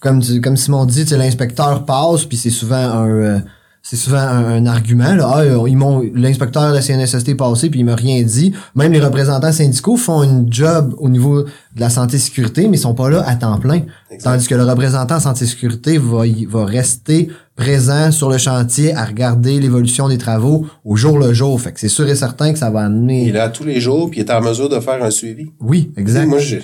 Comme, 0.00 0.20
tu- 0.20 0.40
comme 0.40 0.56
Simon 0.56 0.84
dit, 0.86 1.02
tu 1.02 1.08
sais, 1.08 1.16
l'inspecteur 1.16 1.84
passe, 1.84 2.24
puis 2.24 2.36
c'est 2.36 2.50
souvent 2.50 2.76
un... 2.76 3.08
euh, 3.08 3.38
c'est 3.82 3.96
souvent 3.96 4.18
un, 4.18 4.44
un 4.44 4.66
argument. 4.66 5.14
Là. 5.14 5.30
Ah, 5.32 5.38
euh, 5.40 5.64
ils 5.66 5.76
m'ont 5.76 6.02
l'inspecteur 6.14 6.68
de 6.70 6.74
la 6.74 6.82
CNSST 6.82 7.28
est 7.30 7.34
passé 7.36 7.70
puis 7.70 7.80
il 7.80 7.84
m'a 7.84 7.94
rien 7.94 8.22
dit. 8.22 8.52
Même 8.74 8.92
les 8.92 9.00
représentants 9.00 9.52
syndicaux 9.52 9.96
font 9.96 10.22
une 10.24 10.52
job 10.52 10.94
au 10.98 11.08
niveau 11.08 11.44
de 11.44 11.50
la 11.80 11.88
santé 11.88 12.16
et 12.16 12.18
sécurité, 12.18 12.68
mais 12.68 12.76
ils 12.76 12.80
sont 12.80 12.94
pas 12.94 13.08
là 13.08 13.22
à 13.26 13.34
temps 13.36 13.56
plein. 13.58 13.82
Tandis 14.22 14.46
que 14.46 14.54
le 14.56 14.64
représentant 14.64 15.20
santé 15.20 15.44
et 15.44 15.48
sécurité 15.48 15.96
va, 15.96 16.24
va 16.48 16.64
rester 16.66 17.30
présent 17.58 18.12
sur 18.12 18.30
le 18.30 18.38
chantier 18.38 18.94
à 18.94 19.04
regarder 19.04 19.58
l'évolution 19.58 20.08
des 20.08 20.16
travaux 20.16 20.64
au 20.84 20.94
jour 20.94 21.18
le 21.18 21.34
jour. 21.34 21.60
Fait 21.60 21.72
que 21.72 21.80
c'est 21.80 21.88
sûr 21.88 22.08
et 22.08 22.14
certain 22.14 22.52
que 22.52 22.58
ça 22.58 22.70
va 22.70 22.84
amener. 22.84 23.24
Il 23.24 23.28
est 23.30 23.32
là 23.32 23.48
tous 23.48 23.64
les 23.64 23.80
jours 23.80 24.08
puis 24.08 24.20
il 24.20 24.24
est 24.24 24.32
en 24.32 24.40
mesure 24.40 24.68
de 24.68 24.78
faire 24.78 25.02
un 25.02 25.10
suivi. 25.10 25.50
Oui, 25.60 25.90
exact. 25.96 26.26
Moi 26.26 26.38
je 26.38 26.58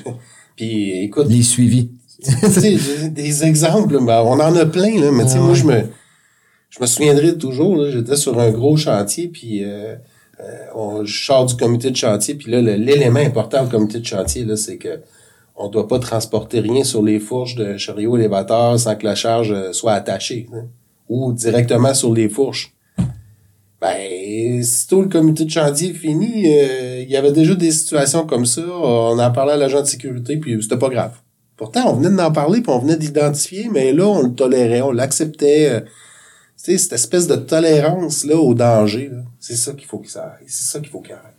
puis 0.57 1.02
écoute 1.02 1.26
Les 1.28 1.42
suivis. 1.42 1.90
tu 2.22 2.30
sais, 2.30 2.76
j'ai 2.78 3.09
des 3.09 3.44
exemples, 3.44 3.98
ben, 4.04 4.22
on 4.24 4.40
en 4.40 4.54
a 4.54 4.64
plein, 4.64 4.98
là, 5.00 5.11
mais 5.11 5.24
tu 5.24 5.30
sais, 5.30 5.38
Ah 5.38 5.42
moi, 5.42 5.50
ouais. 5.50 5.57
je 5.57 5.66
me, 5.66 5.83
je 6.70 6.80
me 6.80 6.87
souviendrai 6.87 7.37
toujours, 7.37 7.76
là, 7.76 7.90
j'étais 7.90 8.16
sur 8.16 8.38
un 8.38 8.50
gros 8.50 8.76
chantier, 8.76 9.28
puis 9.28 9.64
euh, 9.64 9.96
euh, 10.40 10.44
on, 10.74 11.04
je 11.04 11.24
sors 11.24 11.44
du 11.44 11.57
comité 11.57 11.90
de 11.90 11.96
chantier, 11.96 12.35
puis 12.35 12.50
là, 12.50 12.62
l'élément 12.62 13.18
important 13.18 13.64
au 13.64 13.68
comité 13.68 13.98
de 13.98 14.07
chantier, 14.07 14.44
là, 14.44 14.57
c'est 14.57 14.78
que 14.78 15.00
on 15.57 15.68
doit 15.68 15.87
pas 15.87 15.98
transporter 15.98 16.61
rien 16.61 16.83
sur 16.83 17.02
les 17.02 17.20
fourches 17.20 17.57
de 17.57 17.76
chariot 17.76 18.16
élévateur 18.16 18.78
sans 18.78 18.96
que 18.96 19.04
la 19.04 19.14
charge 19.14 19.52
euh, 19.52 19.72
soit 19.72 19.92
attachée, 19.92 20.46
ou 21.09 21.33
directement 21.33 21.95
sur 21.95 22.12
les 22.12 22.29
fourches. 22.29 22.75
Ben, 23.81 24.62
sitôt 24.62 25.03
le 25.03 25.09
comité 25.09 25.45
de 25.45 25.51
chantier 25.51 25.90
est 25.90 25.95
fini, 25.95 26.47
euh, 26.47 27.01
il 27.03 27.11
y 27.11 27.17
avait 27.17 27.33
déjà 27.33 27.55
des 27.55 27.71
situations 27.71 28.27
comme 28.27 28.47
ça. 28.47 28.62
On 28.67 29.19
en 29.19 29.31
parlait 29.31 29.53
à 29.53 29.57
l'agent 29.57 29.83
de 29.83 29.87
sécurité, 29.87 30.38
puis 30.38 30.62
c'était 30.62 30.79
pas 30.79 30.88
grave. 30.88 31.17
Pourtant, 31.57 31.90
on 31.90 31.95
venait 31.95 32.14
d'en 32.17 32.33
parler, 32.33 32.62
puis 32.62 32.73
on 32.73 32.79
venait 32.79 32.97
d'identifier, 32.97 33.69
mais 33.71 33.93
là, 33.93 34.07
on 34.07 34.23
le 34.23 34.35
tolérait, 34.35 34.81
on 34.81 34.90
l'acceptait. 34.90 35.69
euh, 35.71 35.81
Tu 35.81 36.73
sais, 36.73 36.79
cette 36.79 36.95
espèce 36.95 37.27
de 37.27 37.37
tolérance 37.37 38.25
là 38.25 38.37
au 38.37 38.55
danger, 38.55 39.11
c'est 39.38 39.57
ça 39.57 39.73
qu'il 39.75 39.87
faut 39.87 39.99
que 39.99 40.11
ça 40.11 40.25
arrête. 40.25 40.47
C'est 40.47 40.64
ça 40.73 40.81
qu'il 40.81 40.88
faut 40.88 41.01
qu'il 41.01 41.12
arrête. 41.12 41.35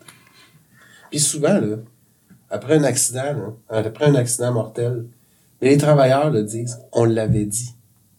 Puis 1.10 1.19
souvent, 1.19 1.60
là, 1.60 1.78
après 2.51 2.75
un 2.75 2.84
accident, 2.84 3.56
après 3.69 4.06
un 4.06 4.15
accident 4.15 4.54
mortel, 4.54 5.06
les 5.62 5.78
travailleurs 5.78 6.30
le 6.30 6.43
disent, 6.43 6.80
on 6.91 7.06
l'avait 7.06 7.45
dit. 7.45 7.71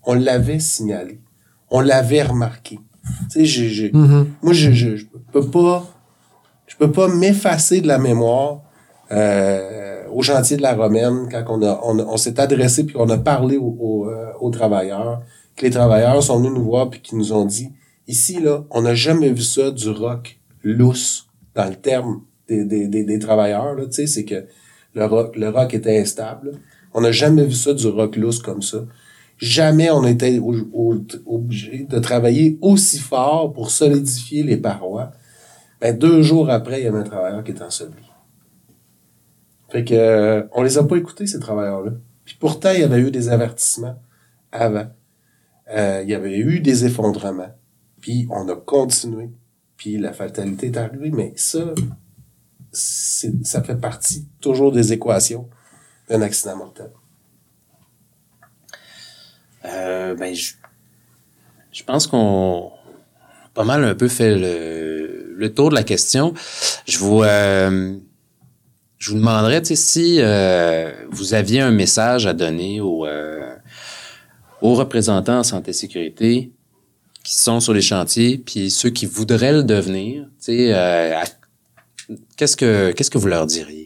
On 0.02 0.14
l'avait 0.14 0.58
signalé. 0.58 1.20
On 1.70 1.80
l'avait 1.80 2.22
remarqué. 2.22 2.78
Tu 3.30 3.46
sais, 3.46 3.68
j'ai- 3.68 3.92
Mhm. 3.92 4.26
moi, 4.42 4.52
je, 4.52 4.72
je, 4.72 4.96
je 4.96 5.04
peux 5.32 5.46
pas, 5.48 5.86
je 6.66 6.76
peux 6.76 6.90
pas 6.90 7.08
m'effacer 7.08 7.80
de 7.80 7.86
la 7.86 7.98
mémoire 7.98 8.62
euh, 9.12 10.02
au 10.12 10.22
chantier 10.22 10.56
de 10.56 10.62
la 10.62 10.74
Romaine 10.74 11.28
quand 11.30 11.44
on 11.48 11.62
a, 11.62 11.80
on, 11.84 12.16
s'est 12.16 12.38
adressé 12.40 12.84
puis 12.84 12.96
on 12.98 13.08
a 13.08 13.18
parlé 13.18 13.56
aux, 13.56 13.76
aux, 13.80 14.08
euh, 14.10 14.32
aux 14.40 14.50
travailleurs, 14.50 15.22
que 15.56 15.62
les 15.64 15.70
travailleurs 15.70 16.22
sont 16.22 16.38
venus 16.38 16.52
nous 16.52 16.64
voir 16.64 16.90
puis 16.90 17.00
qui 17.00 17.14
nous 17.14 17.32
ont 17.32 17.44
dit, 17.44 17.70
ici 18.08 18.40
là, 18.40 18.64
on 18.70 18.82
n'a 18.82 18.94
jamais 18.94 19.30
vu 19.30 19.42
ça 19.42 19.70
du 19.70 19.88
rock 19.90 20.38
lousse 20.64 21.26
dans 21.54 21.68
le 21.68 21.76
terme 21.76 22.22
des, 22.48 22.64
des, 22.64 22.88
des, 22.88 23.04
des 23.04 23.18
travailleurs 23.18 23.74
là, 23.74 23.84
tu 23.86 23.92
sais, 23.92 24.06
c'est 24.06 24.24
que 24.24 24.44
le 24.94 25.04
rock, 25.04 25.36
le 25.36 25.48
rock 25.50 25.74
était 25.74 25.98
instable. 25.98 26.52
On 26.94 27.00
n'a 27.02 27.12
jamais 27.12 27.44
vu 27.44 27.52
ça 27.54 27.74
du 27.74 27.86
rock 27.86 28.16
lousse 28.16 28.40
comme 28.40 28.62
ça. 28.62 28.78
Jamais 29.38 29.90
on 29.90 30.04
était 30.04 30.38
au- 30.38 30.54
au- 30.72 31.04
obligé 31.26 31.84
de 31.84 31.98
travailler 31.98 32.58
aussi 32.62 32.98
fort 32.98 33.52
pour 33.52 33.70
solidifier 33.70 34.42
les 34.42 34.56
parois. 34.56 35.12
Ben, 35.80 35.96
deux 35.96 36.22
jours 36.22 36.48
après, 36.50 36.80
il 36.80 36.84
y 36.84 36.86
avait 36.86 36.98
un 37.00 37.02
travailleur 37.04 37.44
qui 37.44 37.50
était 37.50 37.62
enseveli. 37.62 38.02
Fait 39.68 39.84
que, 39.84 39.94
euh, 39.94 40.42
on 40.52 40.62
les 40.62 40.78
a 40.78 40.84
pas 40.84 40.96
écoutés, 40.96 41.26
ces 41.26 41.38
travailleurs-là. 41.40 41.92
Puis 42.24 42.36
pourtant, 42.40 42.70
il 42.72 42.80
y 42.80 42.84
avait 42.84 43.00
eu 43.00 43.10
des 43.10 43.28
avertissements 43.28 43.96
avant. 44.52 44.86
Euh, 45.68 46.00
il 46.02 46.08
y 46.08 46.14
avait 46.14 46.38
eu 46.38 46.60
des 46.60 46.84
effondrements. 46.86 47.52
Puis 48.00 48.26
on 48.30 48.48
a 48.48 48.56
continué. 48.56 49.30
Puis 49.76 49.98
la 49.98 50.12
fatalité 50.12 50.68
est 50.68 50.76
arrivée. 50.78 51.10
Mais 51.10 51.34
ça, 51.36 51.74
ça 52.72 53.62
fait 53.62 53.76
partie 53.80 54.26
toujours 54.40 54.72
des 54.72 54.92
équations 54.92 55.48
d'un 56.08 56.22
accident 56.22 56.56
mortel. 56.56 56.90
Euh, 59.66 60.14
ben, 60.14 60.34
je, 60.34 60.54
je 61.72 61.82
pense 61.84 62.06
qu'on 62.06 62.70
pas 63.54 63.64
mal 63.64 63.84
un 63.84 63.94
peu 63.94 64.08
fait 64.08 64.36
le, 64.36 65.34
le 65.34 65.54
tour 65.54 65.70
de 65.70 65.74
la 65.74 65.82
question. 65.82 66.34
Je 66.86 66.98
vous, 66.98 67.22
euh, 67.22 67.96
je 68.98 69.10
vous 69.10 69.16
demanderais, 69.16 69.62
si 69.64 70.18
euh, 70.20 70.92
vous 71.10 71.34
aviez 71.34 71.60
un 71.60 71.70
message 71.70 72.26
à 72.26 72.34
donner 72.34 72.80
aux, 72.80 73.06
euh, 73.06 73.54
aux 74.60 74.74
représentants 74.74 75.38
en 75.38 75.42
santé 75.42 75.70
et 75.70 75.74
sécurité 75.74 76.52
qui 77.24 77.34
sont 77.34 77.60
sur 77.60 77.72
les 77.72 77.82
chantiers, 77.82 78.38
puis 78.38 78.70
ceux 78.70 78.90
qui 78.90 79.06
voudraient 79.06 79.52
le 79.52 79.64
devenir, 79.64 80.26
euh, 80.48 81.14
qu'est-ce 82.36 82.56
que 82.56 82.92
qu'est-ce 82.92 83.10
que 83.10 83.18
vous 83.18 83.26
leur 83.26 83.46
diriez? 83.46 83.85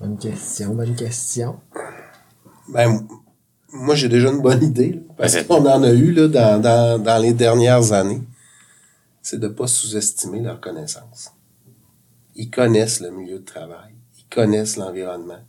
Bonne 0.00 0.16
question, 0.16 0.74
bonne 0.74 0.96
question. 0.96 1.60
Ben, 2.70 3.06
moi, 3.70 3.94
j'ai 3.94 4.08
déjà 4.08 4.30
une 4.30 4.40
bonne 4.40 4.62
idée, 4.62 4.92
là, 4.92 5.00
parce 5.18 5.42
qu'on 5.42 5.66
en 5.66 5.82
a 5.82 5.92
eu 5.92 6.12
là, 6.12 6.26
dans, 6.26 6.58
dans, 6.58 6.98
dans 6.98 7.18
les 7.18 7.34
dernières 7.34 7.92
années. 7.92 8.22
C'est 9.20 9.38
de 9.38 9.48
pas 9.48 9.66
sous-estimer 9.66 10.40
leur 10.40 10.58
connaissance. 10.58 11.34
Ils 12.34 12.48
connaissent 12.48 13.00
le 13.00 13.10
milieu 13.10 13.40
de 13.40 13.44
travail. 13.44 13.92
Ils 14.18 14.34
connaissent 14.34 14.78
l'environnement. 14.78 15.40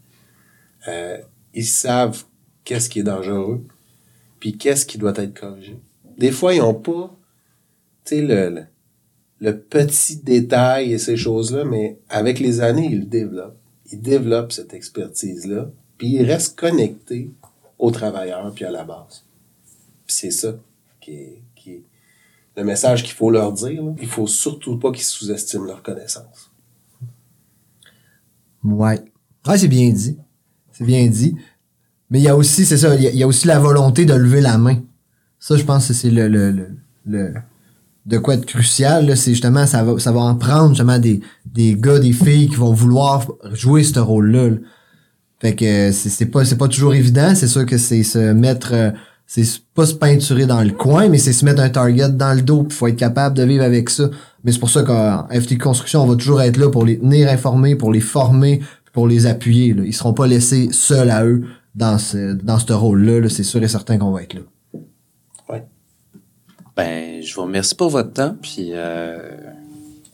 Euh, 0.90 1.18
ils 1.54 1.66
savent 1.66 2.26
qu'est-ce 2.66 2.90
qui 2.90 3.00
est 3.00 3.04
dangereux, 3.04 3.66
puis 4.42 4.58
qu'est-ce 4.58 4.86
qui 4.86 4.98
doit 4.98 5.14
être 5.16 5.40
corrigé. 5.40 5.80
Des 6.18 6.32
fois, 6.32 6.54
ils 6.54 6.62
ont 6.62 6.74
pas, 6.74 7.16
tu 8.04 8.16
sais, 8.16 8.22
le, 8.22 8.50
le, 8.50 8.66
le 9.40 9.58
petit 9.58 10.18
détail 10.18 10.92
et 10.92 10.98
ces 10.98 11.16
choses-là, 11.16 11.64
mais 11.64 12.00
avec 12.10 12.40
les 12.40 12.60
années, 12.60 12.90
ils 12.92 13.00
le 13.00 13.06
développent. 13.06 13.61
Ils 13.92 14.02
développent 14.02 14.52
cette 14.52 14.74
expertise-là, 14.74 15.70
puis 15.98 16.14
ils 16.16 16.24
restent 16.26 16.58
connectés 16.58 17.32
aux 17.80 17.92
travailleurs 17.92 18.52
puis 18.54 18.66
à 18.66 18.72
la 18.72 18.84
base. 18.84 19.24
C'est 20.08 20.32
ça 20.32 20.54
qui 21.00 21.12
est, 21.12 21.42
qui 21.56 21.72
est 21.72 21.84
le 22.58 22.64
message 22.64 23.04
qu'il 23.04 23.14
faut 23.14 23.30
leur 23.32 23.52
dire. 23.54 23.84
Il 24.02 24.08
faut 24.08 24.28
surtout 24.28 24.78
pas 24.78 24.92
qu'ils 24.92 25.04
sous-estiment 25.04 25.66
leur 25.66 25.82
connaissance. 25.84 26.52
Ouais. 28.64 29.04
Ouais, 29.48 29.58
c'est 29.58 29.68
bien 29.68 29.90
dit. 29.90 30.18
C'est 30.72 30.84
bien 30.86 31.08
dit. 31.08 31.36
Mais 32.10 32.20
il 32.20 32.24
y 32.24 32.28
a 32.28 32.36
aussi, 32.36 32.66
c'est 32.66 32.78
ça, 32.78 32.96
il 32.96 33.02
y, 33.04 33.08
a- 33.08 33.12
il 33.12 33.26
aussi 33.26 33.48
la 33.48 33.60
volonté 33.60 34.06
de 34.06 34.14
lever 34.14 34.42
la 34.42 34.58
main. 34.58 34.82
Ça, 35.40 35.56
je 35.58 35.64
pense 35.64 35.88
que 35.88 35.94
c'est 35.94 36.12
le, 36.12 36.28
le, 36.28 36.52
le, 36.52 36.68
le- 37.06 37.34
de 38.06 38.18
quoi 38.18 38.34
être 38.36 38.46
crucial, 38.46 39.16
c'est 39.16 39.32
justement, 39.32 39.66
ça 39.66 39.84
va, 39.84 39.98
ça 40.00 40.12
va 40.12 40.20
en 40.22 40.36
prendre 40.36 40.70
justement 40.70 41.00
des, 41.00 41.22
des 41.54 41.76
gars, 41.76 42.00
des 42.00 42.14
filles 42.14 42.50
qui 42.50 42.56
vont 42.56 42.74
vouloir 42.74 43.28
jouer 43.54 43.84
ce 43.84 44.00
rôle-là. 44.00 44.50
là. 44.50 44.56
Fait 45.42 45.56
que 45.56 45.66
euh, 45.66 45.92
c'est 45.92 46.28
pas, 46.28 46.46
c'est 46.46 46.58
pas 46.58 46.68
toujours 46.68 46.94
évident. 46.94 47.34
C'est 47.34 47.48
sûr 47.48 47.66
que 47.66 47.78
c'est 47.78 48.04
se 48.04 48.32
mettre, 48.32 48.74
euh, 48.74 48.92
c'est 49.26 49.44
pas 49.74 49.88
se 49.88 49.96
peinturer 49.96 50.46
dans 50.46 50.62
le 50.62 50.70
coin, 50.70 51.10
mais 51.10 51.18
c'est 51.18 51.34
se 51.34 51.44
mettre 51.44 51.62
un 51.64 51.70
target 51.70 52.10
dans 52.10 52.34
le 52.36 52.44
dos. 52.44 52.68
Il 52.70 52.74
faut 52.74 52.88
être 52.88 52.96
capable 52.96 53.36
de 53.36 53.44
vivre 53.44 53.64
avec 53.64 53.90
ça. 53.90 54.10
Mais 54.44 54.52
c'est 54.52 54.60
pour 54.60 54.70
ça 54.70 54.84
qu'en 54.84 55.28
FT 55.30 55.58
Construction, 55.58 56.04
on 56.04 56.06
va 56.06 56.16
toujours 56.16 56.42
être 56.42 56.58
là 56.58 56.70
pour 56.70 56.86
les 56.86 57.00
tenir 57.00 57.28
informés, 57.28 57.76
pour 57.76 57.92
les 57.92 58.02
former, 58.02 58.62
pour 58.94 59.08
les 59.08 59.26
appuyer. 59.26 59.74
Là. 59.74 59.84
Ils 59.84 59.94
seront 59.94 60.14
pas 60.14 60.28
laissés 60.28 60.70
seuls 60.72 61.10
à 61.10 61.26
eux 61.26 61.44
dans 61.74 61.98
ce, 61.98 62.34
dans 62.34 62.60
ce 62.60 62.74
rôle-là. 62.74 63.22
là. 63.22 63.30
C'est 63.30 63.44
sûr 63.44 63.64
et 63.64 63.68
certain 63.68 63.98
qu'on 63.98 64.12
va 64.12 64.22
être 64.22 64.36
là. 64.36 64.42
Ouais. 65.50 65.66
Ben, 66.76 67.24
je 67.24 67.34
vous 67.34 67.42
remercie 67.42 67.74
pour 67.74 67.90
votre 67.90 68.14
temps, 68.14 68.36
puis 68.40 68.70
euh, 68.74 69.18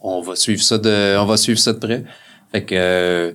on 0.07 0.21
va 0.21 0.35
suivre 0.35 0.61
ça 0.61 0.77
de, 0.77 1.17
on 1.17 1.25
va 1.25 1.37
suivre 1.37 1.59
ça 1.59 1.73
de 1.73 1.79
près. 1.79 2.03
Fait 2.51 2.63
que 2.63 2.75
euh, 2.75 3.33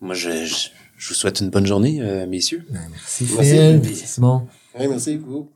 moi, 0.00 0.14
je, 0.14 0.44
je, 0.44 0.68
je 0.96 1.08
vous 1.08 1.14
souhaite 1.14 1.40
une 1.40 1.50
bonne 1.50 1.66
journée, 1.66 2.00
euh, 2.00 2.26
messieurs. 2.26 2.64
Merci, 2.70 3.26
Merci, 3.36 3.50
Phil. 3.50 3.80
Merci, 3.82 4.06
Simon. 4.06 4.46
Merci 4.78 5.16
beaucoup. 5.16 5.50